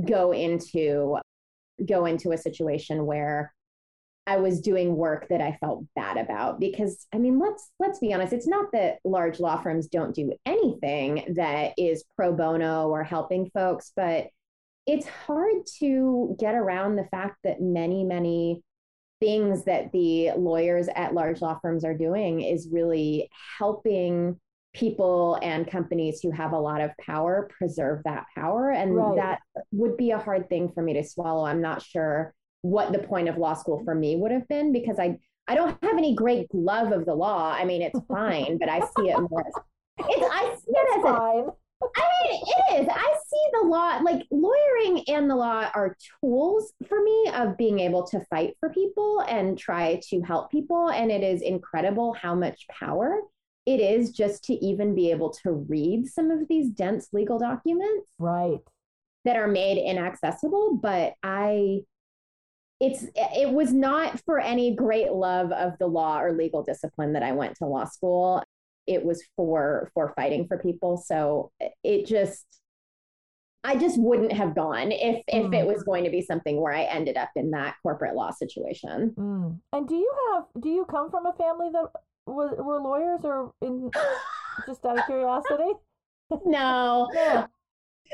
[0.03, 1.17] go into
[1.85, 3.53] go into a situation where
[4.27, 6.59] I was doing work that I felt bad about.
[6.59, 10.33] Because I mean let's let's be honest it's not that large law firms don't do
[10.45, 14.27] anything that is pro bono or helping folks but
[14.87, 18.63] it's hard to get around the fact that many many
[19.19, 24.39] things that the lawyers at large law firms are doing is really helping
[24.73, 29.15] people and companies who have a lot of power preserve that power and right.
[29.15, 29.39] that
[29.71, 33.29] would be a hard thing for me to swallow I'm not sure what the point
[33.29, 36.47] of law school for me would have been because I I don't have any great
[36.53, 37.51] love of the law.
[37.51, 39.53] I mean, it's fine, but I see it more as
[39.99, 41.47] it's I see it as fine.
[41.47, 41.51] A,
[41.95, 42.87] I mean, it is.
[42.89, 47.79] I see the law like lawyering and the law are tools for me of being
[47.79, 50.89] able to fight for people and try to help people.
[50.89, 53.21] And it is incredible how much power
[53.65, 58.11] it is just to even be able to read some of these dense legal documents.
[58.19, 58.59] Right.
[59.25, 60.79] That are made inaccessible.
[60.81, 61.81] But I
[62.79, 67.23] it's it was not for any great love of the law or legal discipline that
[67.23, 68.43] I went to law school.
[68.87, 70.97] It was for for fighting for people.
[70.97, 71.51] So
[71.83, 72.45] it just
[73.63, 75.59] I just wouldn't have gone if if mm.
[75.59, 79.15] it was going to be something where I ended up in that corporate law situation.
[79.17, 79.59] Mm.
[79.73, 81.89] And do you have do you come from a family that
[82.27, 83.89] was, were lawyers or in
[84.67, 85.73] just out of curiosity?
[86.45, 87.09] no.
[87.13, 87.47] no.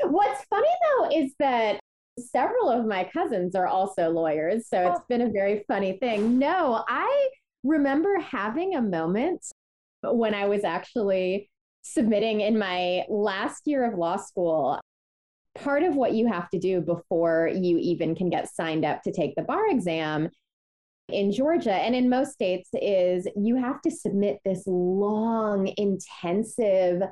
[0.04, 0.68] What's funny
[0.98, 1.80] though is that
[2.18, 4.68] several of my cousins are also lawyers.
[4.68, 6.38] So it's been a very funny thing.
[6.38, 7.28] No, I
[7.62, 9.44] remember having a moment
[10.02, 11.50] when I was actually
[11.82, 14.80] submitting in my last year of law school.
[15.54, 19.12] Part of what you have to do before you even can get signed up to
[19.12, 20.30] take the bar exam
[21.08, 27.02] in Georgia and in most states is you have to submit this long, intensive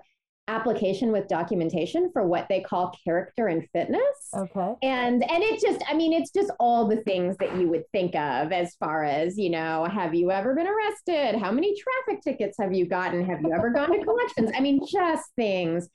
[0.51, 4.01] application with documentation for what they call character and fitness.
[4.37, 4.75] Okay.
[4.83, 8.15] And and it just I mean it's just all the things that you would think
[8.17, 11.39] of as far as, you know, have you ever been arrested?
[11.39, 13.25] How many traffic tickets have you gotten?
[13.25, 14.51] Have you ever gone to collections?
[14.55, 15.89] I mean just things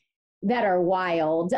[0.43, 1.53] that are wild.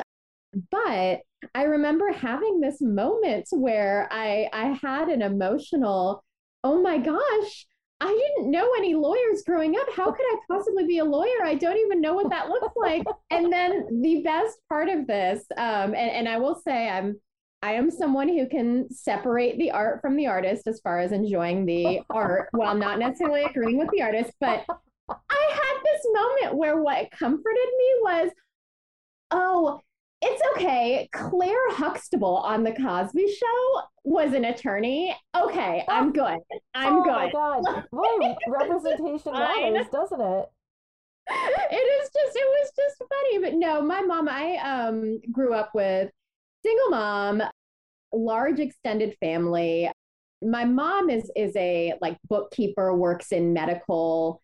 [0.72, 1.22] But
[1.54, 6.24] I remember having this moment where I I had an emotional,
[6.64, 7.68] oh my gosh,
[8.00, 9.88] I didn't know any lawyers growing up.
[9.95, 11.43] How could I possibly be a lawyer?
[11.43, 13.04] I don't even know what that looks like.
[13.32, 17.20] and then the best part of this, um, and, and I will say I'm
[17.64, 21.66] I am someone who can separate the art from the artist as far as enjoying
[21.66, 24.32] the art while not necessarily agreeing with the artist.
[24.39, 24.64] But
[25.10, 25.16] I
[25.52, 28.32] had this moment where what comforted me was,
[29.32, 29.82] oh,
[30.22, 31.07] it's okay.
[31.11, 35.15] Claire Huxtable on the Cosby Show was an attorney.
[35.36, 36.39] Okay, I'm good.
[36.74, 37.11] I'm oh good.
[37.11, 37.63] my god.
[37.91, 40.45] Boy, representation matters, doesn't it?
[41.30, 43.39] It is just it was just funny.
[43.39, 46.09] But no, my mom, I um grew up with
[46.65, 47.43] single mom,
[48.11, 49.91] large extended family.
[50.41, 54.41] My mom is is a like bookkeeper, works in medical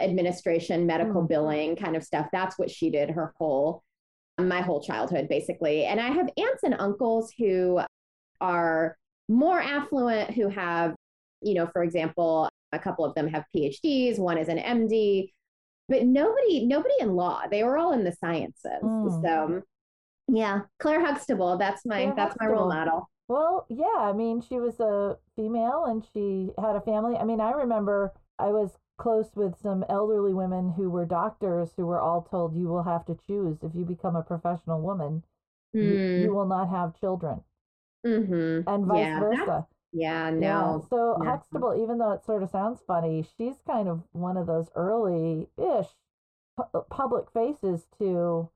[0.00, 1.28] administration, medical mm.
[1.28, 2.26] billing kind of stuff.
[2.32, 3.83] That's what she did her whole
[4.38, 5.84] my whole childhood basically.
[5.84, 7.80] And I have aunts and uncles who
[8.40, 8.96] are
[9.28, 10.94] more affluent who have,
[11.40, 15.30] you know, for example, a couple of them have PhDs, one is an MD,
[15.88, 17.42] but nobody nobody in law.
[17.50, 18.82] They were all in the sciences.
[18.82, 19.22] Mm.
[19.22, 19.62] So
[20.28, 22.52] yeah, Claire Huxtable, that's my Claire that's Huxtable.
[22.52, 23.10] my role model.
[23.28, 27.16] Well, yeah, I mean, she was a female and she had a family.
[27.16, 31.86] I mean, I remember I was close with some elderly women who were doctors who
[31.86, 35.22] were all told you will have to choose if you become a professional woman
[35.74, 35.82] mm.
[35.82, 36.34] you, you, hmm.
[36.34, 37.40] will not have children
[38.06, 38.68] mm-hmm.
[38.68, 40.38] and vice yeah, versa yeah no
[40.82, 40.88] yeah.
[40.88, 41.24] so no.
[41.24, 45.48] huxtable even though it sort of sounds funny she's kind of one of those early
[45.58, 45.88] ish
[46.56, 48.48] pu- public faces to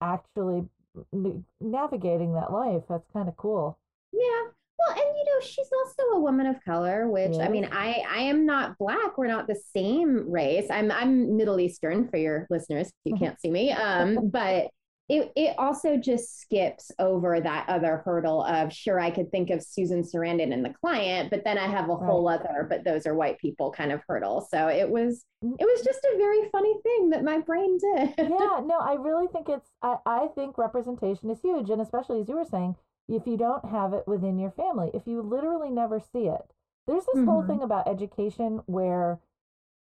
[0.00, 0.68] actually
[1.12, 3.78] n- navigating that life that's kind of cool
[4.12, 4.48] yeah
[4.80, 8.22] well, and you know, she's also a woman of color, which I mean, I I
[8.22, 9.18] am not black.
[9.18, 10.66] We're not the same race.
[10.70, 12.90] I'm I'm Middle Eastern for your listeners.
[13.04, 13.24] You mm-hmm.
[13.24, 13.72] can't see me.
[13.72, 14.68] Um, but
[15.10, 19.62] it it also just skips over that other hurdle of sure I could think of
[19.62, 22.40] Susan Sarandon and the client, but then I have a whole right.
[22.40, 24.46] other, but those are white people kind of hurdle.
[24.50, 25.56] So it was mm.
[25.58, 28.14] it was just a very funny thing that my brain did.
[28.18, 31.70] yeah, no, I really think it's I, I think representation is huge.
[31.70, 32.76] And especially as you were saying,
[33.10, 36.52] if you don't have it within your family, if you literally never see it.
[36.86, 37.28] There's this mm-hmm.
[37.28, 39.20] whole thing about education where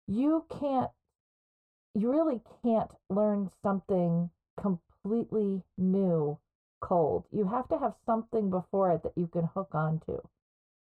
[0.07, 0.91] you can't,
[1.95, 6.37] you really can't learn something completely new
[6.81, 7.25] cold.
[7.31, 10.19] You have to have something before it that you can hook onto.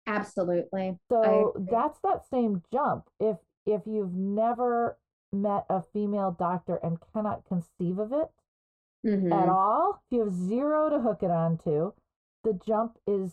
[0.07, 0.99] Absolutely.
[1.09, 3.05] So that's that same jump.
[3.21, 4.99] If if you've never
[5.33, 8.29] met a female doctor and cannot conceive of it
[9.07, 9.33] mm-hmm.
[9.33, 11.93] at all, if you have zero to hook it onto,
[12.45, 13.33] the jump is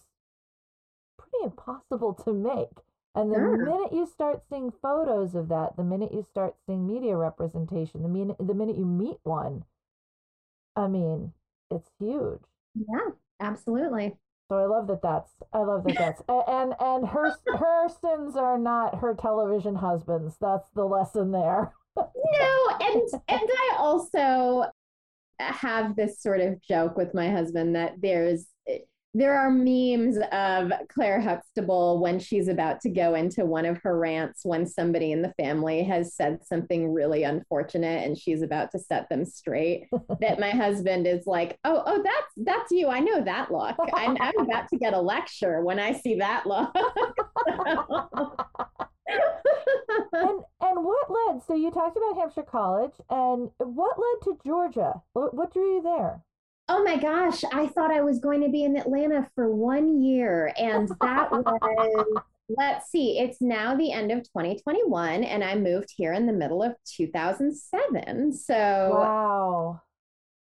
[1.18, 2.84] pretty impossible to make.
[3.16, 3.58] And the sure.
[3.58, 8.10] minute you start seeing photos of that, the minute you start seeing media representation, the
[8.10, 9.66] minute the minute you meet one,
[10.76, 11.34] I mean,
[11.72, 12.42] it's huge.
[12.76, 14.16] Yeah, absolutely.
[14.48, 15.02] So I love that.
[15.02, 15.98] That's I love that.
[15.98, 20.36] That's and and her her sins are not her television husbands.
[20.40, 21.74] That's the lesson there.
[21.98, 24.66] no, and and I also
[25.40, 28.80] have this sort of joke with my husband that there's eh,
[29.14, 33.98] there are memes of Claire Huxtable when she's about to go into one of her
[33.98, 38.80] rants when somebody in the family has said something really unfortunate and she's about to
[38.80, 39.88] set them straight.
[40.22, 42.88] that my husband is like, "Oh, oh, that's that's you.
[42.88, 43.76] I know that look.
[43.94, 46.70] I'm, I'm about to get a lecture when I see that look."
[50.14, 51.42] and and what led?
[51.48, 55.02] So you talked about Hampshire College, and what led to Georgia?
[55.14, 56.22] What, what drew you there?
[56.70, 60.54] Oh my gosh, I thought I was going to be in Atlanta for one year.
[60.58, 65.24] And that was, let's see, it's now the end of 2021.
[65.24, 68.34] And I moved here in the middle of 2007.
[68.34, 68.54] So,
[68.94, 69.82] wow.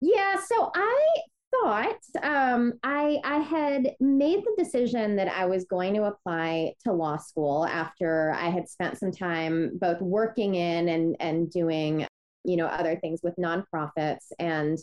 [0.01, 0.37] Yeah.
[0.37, 1.07] So I
[1.53, 6.93] thought um, I, I had made the decision that I was going to apply to
[6.93, 12.07] law school after I had spent some time both working in and, and doing,
[12.45, 14.27] you know, other things with nonprofits.
[14.39, 14.79] And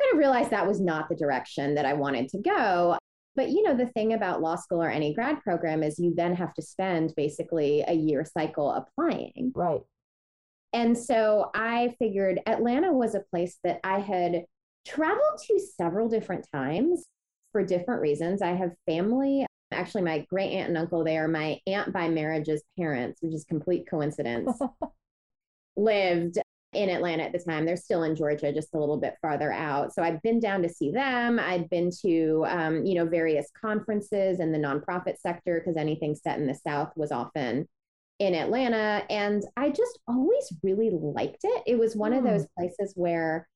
[0.00, 2.98] kind of realized that was not the direction that I wanted to go.
[3.36, 6.34] But you know, the thing about law school or any grad program is you then
[6.34, 9.52] have to spend basically a year cycle applying.
[9.54, 9.82] Right.
[10.72, 14.44] And so I figured Atlanta was a place that I had
[14.86, 17.04] traveled to several different times
[17.52, 18.42] for different reasons.
[18.42, 22.62] I have family, actually, my great aunt and uncle, they are my aunt by marriage's
[22.78, 24.58] parents, which is complete coincidence.
[25.76, 26.38] lived
[26.72, 27.66] in Atlanta at the time.
[27.66, 29.92] They're still in Georgia, just a little bit farther out.
[29.92, 31.38] So I've been down to see them.
[31.38, 36.38] I'd been to, um, you know, various conferences in the nonprofit sector because anything set
[36.38, 37.68] in the South was often
[38.20, 39.04] in Atlanta.
[39.10, 41.62] And I just always really liked it.
[41.66, 42.18] It was one mm.
[42.18, 43.48] of those places where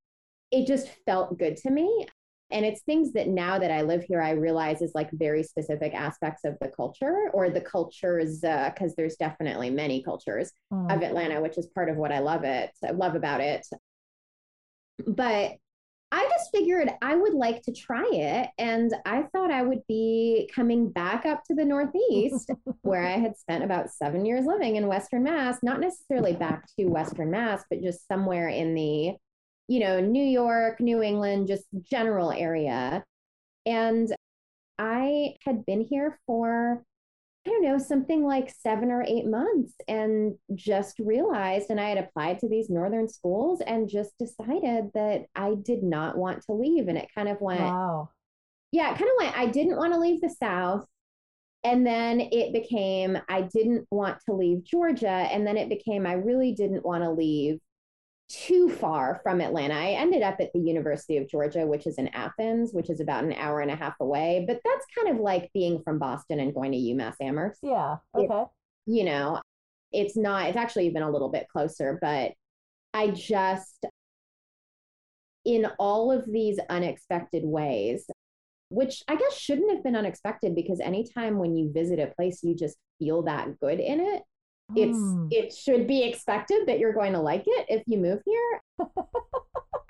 [0.50, 2.06] it just felt good to me
[2.50, 5.94] and it's things that now that I live here, I realize is like very specific
[5.94, 10.94] aspects of the culture or the cultures, because uh, there's definitely many cultures mm.
[10.94, 13.66] of Atlanta, which is part of what I love it, I love about it.
[15.06, 15.52] But
[16.12, 18.50] I just figured I would like to try it.
[18.56, 23.36] And I thought I would be coming back up to the Northeast, where I had
[23.36, 27.82] spent about seven years living in Western Mass, not necessarily back to Western Mass, but
[27.82, 29.14] just somewhere in the
[29.68, 33.04] you know, New York, New England, just general area.
[33.66, 34.14] And
[34.78, 36.82] I had been here for,
[37.46, 41.98] I don't know, something like seven or eight months and just realized, and I had
[41.98, 46.88] applied to these northern schools and just decided that I did not want to leave.
[46.88, 48.10] And it kind of went, wow.
[48.72, 50.86] yeah, it kind of went, I didn't want to leave the South.
[51.62, 55.08] And then it became, I didn't want to leave Georgia.
[55.08, 57.58] And then it became, I really didn't want to leave
[58.28, 59.74] too far from Atlanta.
[59.74, 63.24] I ended up at the University of Georgia, which is in Athens, which is about
[63.24, 64.44] an hour and a half away.
[64.46, 67.60] But that's kind of like being from Boston and going to UMass Amherst.
[67.62, 67.96] Yeah.
[68.14, 68.42] Okay.
[68.42, 68.48] It,
[68.86, 69.40] you know,
[69.92, 72.32] it's not, it's actually even a little bit closer, but
[72.92, 73.84] I just,
[75.44, 78.06] in all of these unexpected ways,
[78.70, 82.54] which I guess shouldn't have been unexpected because anytime when you visit a place, you
[82.54, 84.22] just feel that good in it
[84.76, 85.28] it's mm.
[85.30, 88.62] it should be expected that you're going to like it if you move here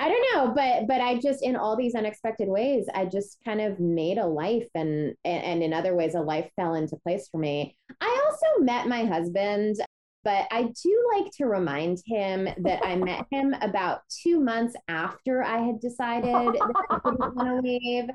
[0.00, 3.60] i don't know but but i just in all these unexpected ways i just kind
[3.60, 7.38] of made a life and and in other ways a life fell into place for
[7.38, 9.76] me i also met my husband
[10.24, 15.44] but I do like to remind him that I met him about two months after
[15.44, 18.06] I had decided that I didn't want to leave.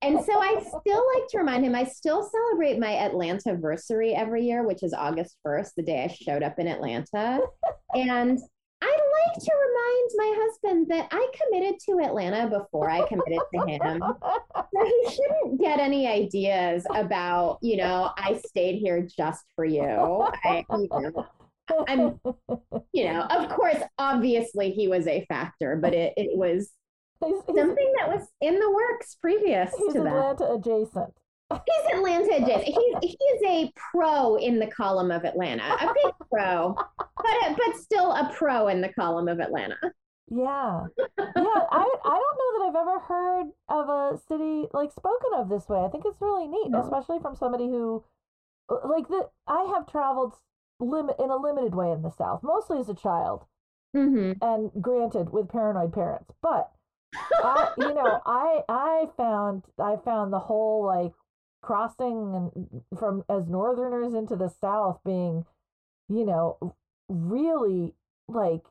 [0.00, 4.44] And so I still like to remind him, I still celebrate my Atlanta versary every
[4.44, 7.40] year, which is August 1st, the day I showed up in Atlanta.
[7.94, 8.38] and
[8.80, 13.66] I like to remind my husband that I committed to Atlanta before I committed to
[13.66, 14.02] him.
[14.54, 19.82] So he shouldn't get any ideas about, you know, I stayed here just for you.
[19.82, 21.26] I, you know,
[21.88, 22.20] I'm,
[22.92, 26.70] you know, of course, obviously he was a factor, but it, it was
[27.24, 30.54] He's, he's, Something that was in the works previous he's to Atlanta that.
[30.54, 31.14] adjacent.
[31.50, 32.64] He's Atlanta adjacent.
[32.64, 37.76] He's he is a pro in the column of Atlanta, a big pro, but but
[37.76, 39.76] still a pro in the column of Atlanta.
[40.30, 41.14] Yeah, yeah.
[41.16, 45.68] I I don't know that I've ever heard of a city like spoken of this
[45.68, 45.80] way.
[45.80, 46.82] I think it's really neat, no.
[46.82, 48.04] especially from somebody who,
[48.68, 50.34] like the I have traveled
[50.80, 53.46] limit in a limited way in the South, mostly as a child,
[53.96, 54.32] mm-hmm.
[54.42, 56.72] and granted with paranoid parents, but
[57.14, 61.12] I, you know, I I found I found the whole like
[61.62, 65.44] crossing and from as northerners into the south being,
[66.08, 66.74] you know,
[67.08, 67.94] really
[68.28, 68.64] like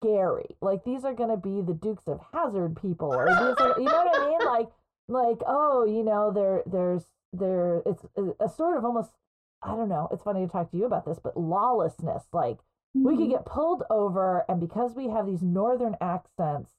[0.00, 0.56] scary.
[0.60, 3.84] Like these are going to be the Dukes of Hazzard people, or these are, you
[3.84, 4.46] know what I mean?
[4.46, 4.68] Like
[5.08, 9.10] like oh, you know, there there's there it's a, sort of almost
[9.62, 10.08] I don't know.
[10.12, 12.24] It's funny to talk to you about this, but lawlessness.
[12.32, 12.58] Like
[12.94, 13.32] we could mm-hmm.
[13.32, 16.72] get pulled over, and because we have these northern accents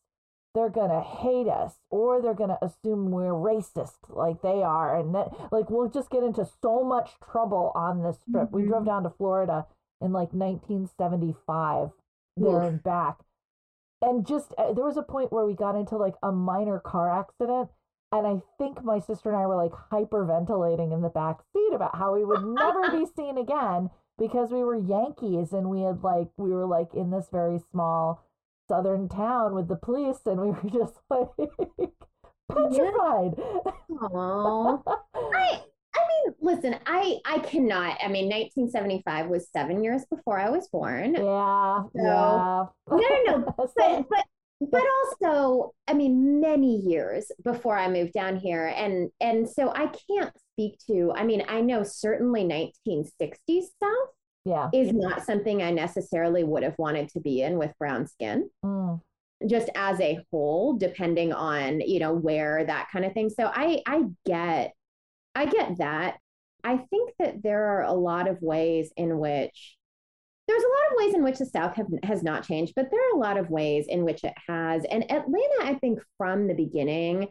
[0.53, 4.97] they're going to hate us or they're going to assume we're racist like they are
[4.97, 8.45] and that, like we'll just get into so much trouble on this trip.
[8.47, 8.55] Mm-hmm.
[8.55, 9.65] We drove down to Florida
[10.01, 11.89] in like 1975
[12.37, 13.17] there and back.
[14.01, 17.11] And just uh, there was a point where we got into like a minor car
[17.19, 17.69] accident
[18.11, 21.97] and I think my sister and I were like hyperventilating in the back seat about
[21.97, 26.29] how we would never be seen again because we were Yankees and we had like
[26.37, 28.23] we were like in this very small
[28.67, 31.29] southern town with the police and we were just like
[32.49, 33.35] petrified.
[33.91, 34.81] Aww.
[35.15, 35.61] I
[35.95, 37.97] I mean, listen, I I cannot.
[38.03, 41.15] I mean, 1975 was seven years before I was born.
[41.15, 41.83] Yeah.
[41.83, 42.65] So, yeah.
[42.89, 43.53] No, no, no.
[43.57, 43.69] but
[44.09, 44.25] but
[44.59, 44.83] but
[45.21, 50.33] also, I mean, many years before I moved down here, and and so I can't
[50.53, 51.13] speak to.
[51.15, 54.09] I mean, I know certainly 1960s South
[54.47, 54.69] yeah.
[54.73, 58.49] is not something I necessarily would have wanted to be in with brown skin.
[58.63, 59.01] Mm.
[59.45, 63.29] Just as a whole, depending on, you know, where that kind of thing.
[63.29, 64.73] So I I get
[65.35, 66.17] I get that.
[66.63, 69.77] I think that there are a lot of ways in which
[70.47, 72.99] there's a lot of ways in which the South have, has not changed, but there
[72.99, 74.85] are a lot of ways in which it has.
[74.85, 77.27] And Atlanta, I think, from the beginning,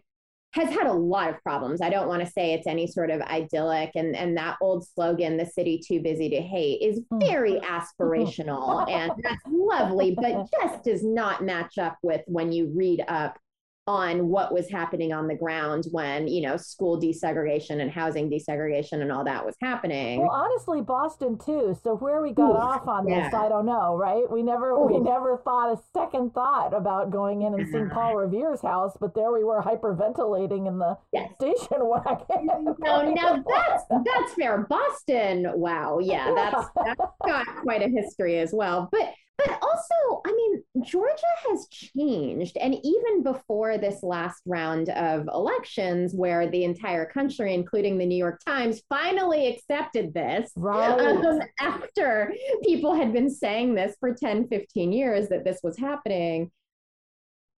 [0.57, 1.83] has had a lot of problems.
[1.83, 5.37] I don't want to say it's any sort of idyllic and and that old slogan
[5.37, 7.19] the city too busy to hate is hmm.
[7.19, 13.05] very aspirational and that's lovely but just does not match up with when you read
[13.07, 13.39] up
[13.87, 19.01] on what was happening on the ground when you know school desegregation and housing desegregation
[19.01, 20.21] and all that was happening.
[20.21, 21.79] Well honestly boston too.
[21.83, 23.25] So where we got Ooh, off on yeah.
[23.25, 24.31] this i don't know right?
[24.31, 24.87] We never Ooh.
[24.87, 27.95] we never thought a second thought about going in and seeing mm-hmm.
[27.95, 31.31] paul revere's house but there we were hyperventilating in the yes.
[31.37, 32.75] station wagon.
[32.79, 34.67] No now that's that's fair.
[34.69, 38.89] Boston wow yeah that's that's got quite a history as well.
[38.91, 41.13] But but also, I mean, Georgia
[41.49, 42.57] has changed.
[42.57, 48.17] And even before this last round of elections, where the entire country, including the New
[48.17, 51.01] York Times, finally accepted this, right.
[51.01, 52.33] Um, after
[52.65, 56.51] people had been saying this for 10, 15 years that this was happening,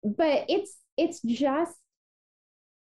[0.03, 1.77] but it's it's just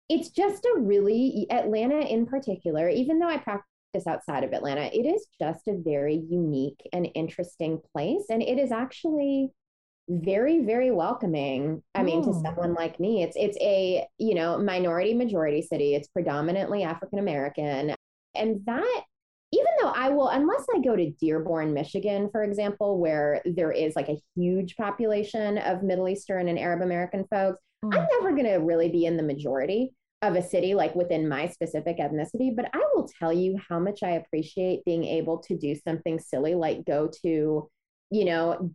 [0.09, 3.65] it's just a really Atlanta in particular, even though I practice
[4.05, 8.25] outside of Atlanta, it is just a very unique and interesting place.
[8.29, 9.49] And it is actually
[10.09, 11.81] very, very welcoming.
[11.95, 12.41] I mean, to hmm.
[12.41, 15.95] someone like me, it's it's a, you know, minority majority city.
[15.95, 17.95] It's predominantly African American.
[18.35, 19.03] And that
[19.53, 23.95] even though I will, unless I go to Dearborn, Michigan, for example, where there is
[23.95, 27.61] like a huge population of Middle Eastern and Arab American folks.
[27.83, 31.47] I'm never going to really be in the majority of a city, like within my
[31.47, 32.55] specific ethnicity.
[32.55, 36.55] But I will tell you how much I appreciate being able to do something silly
[36.55, 37.69] like go to,
[38.09, 38.71] you know,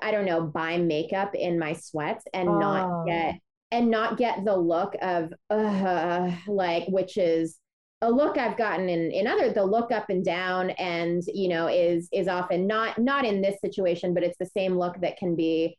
[0.00, 2.58] I don't know, buy makeup in my sweats and oh.
[2.58, 3.34] not get
[3.72, 7.56] and not get the look of uh, like which is
[8.02, 11.66] a look I've gotten in in other the look up and down and you know
[11.66, 15.36] is is often not not in this situation but it's the same look that can
[15.36, 15.76] be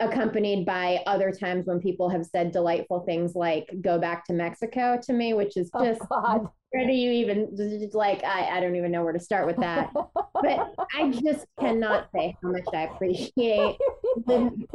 [0.00, 4.98] accompanied by other times when people have said delightful things like go back to Mexico
[5.02, 7.56] to me which is oh, just oh where do you even
[7.92, 9.92] like I, I don't even know where to start with that.
[9.94, 13.76] But i just cannot say how much i appreciate
[14.26, 14.66] dude,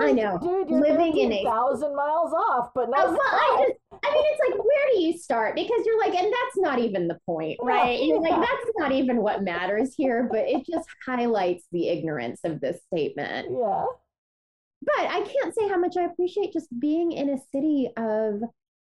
[0.00, 4.04] i know dude you're living in a thousand miles off but not well, I, just,
[4.04, 5.56] I mean it's like where do you start?
[5.56, 7.98] Because you're like and that's not even the point right?
[8.00, 8.14] Yeah.
[8.16, 12.78] like that's not even what matters here but it just highlights the ignorance of this
[12.92, 13.48] statement.
[13.50, 13.86] Yeah
[14.82, 18.42] but i can't say how much i appreciate just being in a city of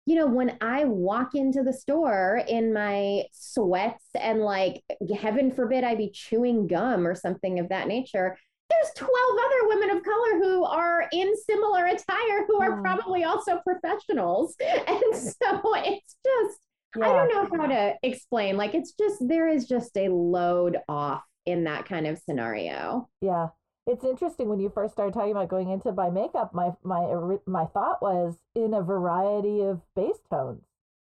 [0.06, 4.82] you know, when I walk into the store in my sweats and like,
[5.18, 8.36] heaven forbid, I be chewing gum or something of that nature,
[8.68, 13.60] there's 12 other women of color who are in similar attire who are probably also
[13.64, 14.56] professionals.
[14.86, 16.58] And so it's just,
[16.96, 17.08] yeah.
[17.08, 18.56] I don't know how to explain.
[18.56, 23.08] Like, it's just, there is just a load off in that kind of scenario.
[23.22, 23.48] Yeah
[23.86, 26.54] it's interesting when you first started talking about going into buy makeup.
[26.54, 30.62] My my my thought was in a variety of base tones.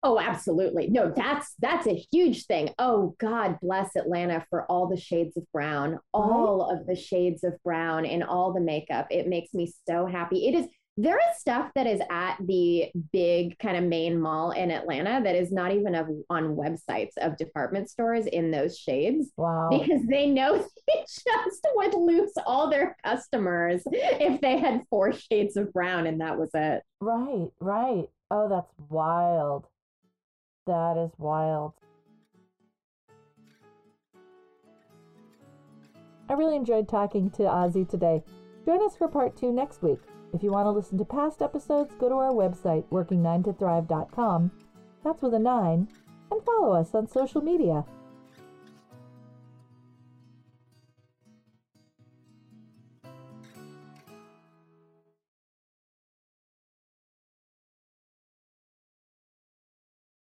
[0.04, 0.88] Oh, absolutely.
[0.88, 2.70] No, that's that's a huge thing.
[2.78, 6.80] Oh, God bless Atlanta for all the shades of brown, all right.
[6.80, 9.06] of the shades of brown in all the makeup.
[9.10, 10.48] It makes me so happy.
[10.48, 10.66] It is
[10.98, 15.34] there is stuff that is at the big kind of main mall in Atlanta that
[15.34, 19.32] is not even of, on websites of department stores in those shades.
[19.38, 19.70] Wow.
[19.70, 20.56] Because they know
[20.88, 26.20] they just would lose all their customers if they had four shades of brown and
[26.20, 26.82] that was it.
[27.00, 28.08] Right, right.
[28.30, 29.66] Oh, that's wild.
[30.66, 31.72] That is wild.
[36.28, 38.22] I really enjoyed talking to Ozzy today.
[38.64, 39.98] Join us for part two next week.
[40.32, 44.50] If you want to listen to past episodes, go to our website, working9tothrive.com.
[45.04, 45.88] That's with a 9.
[46.30, 47.84] And follow us on social media.